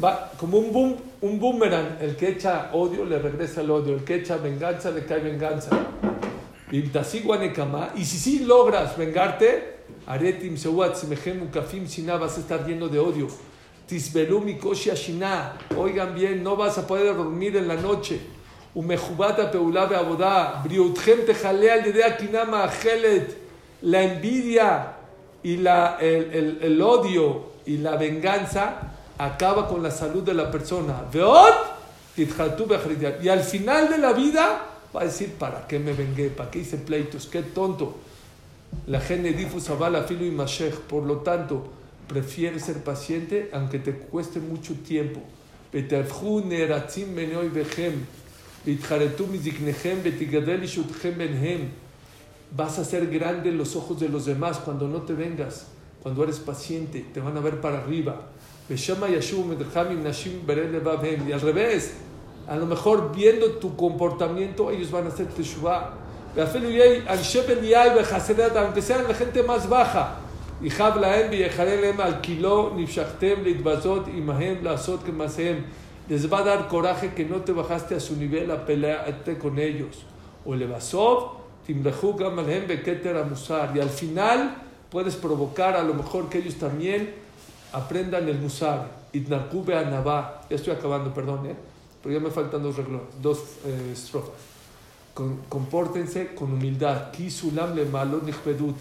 [0.02, 4.04] va como un, boom, un boomerang, el que echa odio le regresa el odio, el
[4.04, 5.70] que echa venganza le cae venganza.
[6.70, 12.98] Y si sí logras vengarte, aretim sewat simehemu kafim sina vas a estar lleno de
[12.98, 13.28] odio.
[13.86, 15.54] Tisbelu mikoshi ashina.
[15.74, 18.20] Oigan bien, no vas a poder dormir en la noche.
[18.74, 20.60] Umejubata peulabe abodá.
[20.62, 23.38] Briutchem tejalea al de akinama ajelet.
[23.80, 24.96] La envidia
[25.42, 30.50] y la, el, el, el odio y la venganza acaba con la salud de la
[30.50, 31.04] persona.
[32.16, 36.30] Y al final de la vida va a decir, ¿para qué me vengué?
[36.30, 37.26] ¿Para qué hice pleitos?
[37.26, 37.96] ¡Qué tonto!
[38.86, 40.74] La gene difusabala filo y mashech.
[40.74, 41.66] Por lo tanto,
[42.08, 45.20] prefiere ser paciente aunque te cueste mucho tiempo.
[52.56, 55.66] Vas a ser grande en los ojos de los demás cuando no te vengas,
[56.02, 58.28] cuando eres paciente, te van a ver para arriba.
[58.69, 61.27] Beshama yashu medhamim nashim beren levavhem.
[61.27, 61.93] Y al revés,
[62.47, 65.93] a lo mejor viendo tu comportamiento, ellos van a hacer teshuvah.
[68.55, 70.17] Aunque sean la gente más baja.
[70.61, 75.63] Y hablaem ויחרלם al kilo נפשחתם להתבזות עמהם לעשות כמעשיהם.
[76.09, 79.59] Les va a dar coraje que no te bajaste a su nivel a pelearte con
[79.59, 80.03] ellos.
[80.43, 81.37] O lebasov,
[81.67, 83.71] timlehu gam alhem beketer amusar.
[83.75, 84.55] Y al final
[84.89, 87.13] puedes provocar a lo mejor que ellos también
[87.74, 89.04] aprendan el musar.
[89.12, 90.46] Itnarku be'anabá.
[90.48, 91.56] Ya estoy acabando, perdón, ¿eh?
[92.02, 94.40] pero ya me faltan dos, renglones, dos eh, estrofas.
[95.12, 97.10] Con, compórtense con humildad.
[97.10, 98.20] Kisulam le malo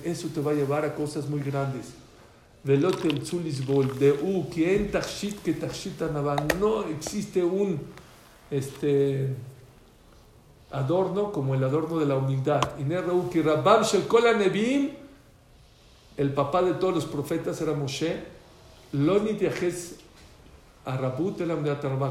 [0.03, 1.93] Eso te va a llevar a cosas muy grandes.
[2.63, 5.99] Velot el zulisbol de u quien tachit que tachit
[6.59, 7.77] No existe un
[8.49, 9.35] este
[10.71, 12.79] adorno como el adorno de la humildad.
[12.79, 14.23] Inerrau ki rabam shel kol
[16.15, 18.32] el papá de todos los profetas era Moshe.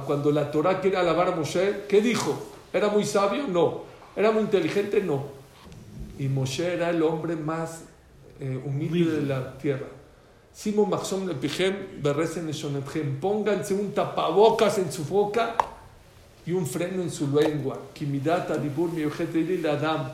[0.05, 2.37] Cuando la Torah quiere alabar a Moshe, ¿qué dijo?
[2.72, 3.47] ¿Era muy sabio?
[3.47, 3.83] No.
[4.16, 5.01] ¿Era muy inteligente?
[5.01, 5.24] No.
[6.18, 7.85] Y Moshe era el hombre más
[8.41, 9.87] eh, humilde de la tierra.
[10.53, 12.51] Simon Maxom le pijem berresen
[13.20, 15.55] Pónganse un tapabocas en su boca
[16.45, 17.78] y un freno en su lengua.
[17.95, 18.91] Kimidata dibur
[19.70, 20.11] adam.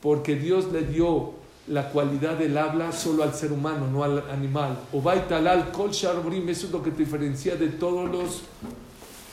[0.00, 4.76] Porque Dios le dio la cualidad del habla solo al ser humano, no al animal.
[4.92, 8.42] O talal kol sharbrim, eso es lo que te diferencia de todos los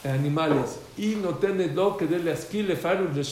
[0.04, 0.80] animales.
[0.98, 1.38] Y no
[1.76, 3.24] lo que dele asquile de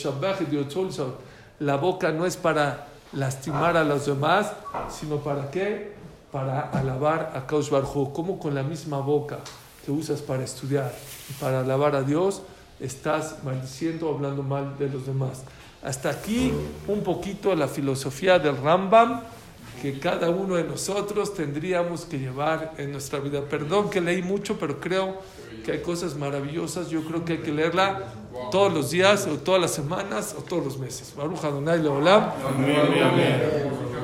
[1.60, 4.52] La boca no es para lastimar a los demás,
[4.88, 5.92] sino para qué?
[6.30, 8.12] Para alabar a Kaush Barhu.
[8.12, 9.38] Como con la misma boca
[9.84, 10.92] que usas para estudiar
[11.28, 12.42] y para alabar a Dios,
[12.78, 15.42] estás maldiciendo o hablando mal de los demás.
[15.82, 16.52] Hasta aquí
[16.88, 19.22] un poquito la filosofía del Rambam
[19.80, 23.40] que cada uno de nosotros tendríamos que llevar en nuestra vida.
[23.42, 25.22] Perdón que leí mucho, pero creo
[25.64, 26.90] que hay cosas maravillosas.
[26.90, 28.12] Yo creo que hay que leerla
[28.50, 31.14] todos los días, o todas las semanas, o todos los meses.
[31.16, 32.30] Baruch Adonai Leolam.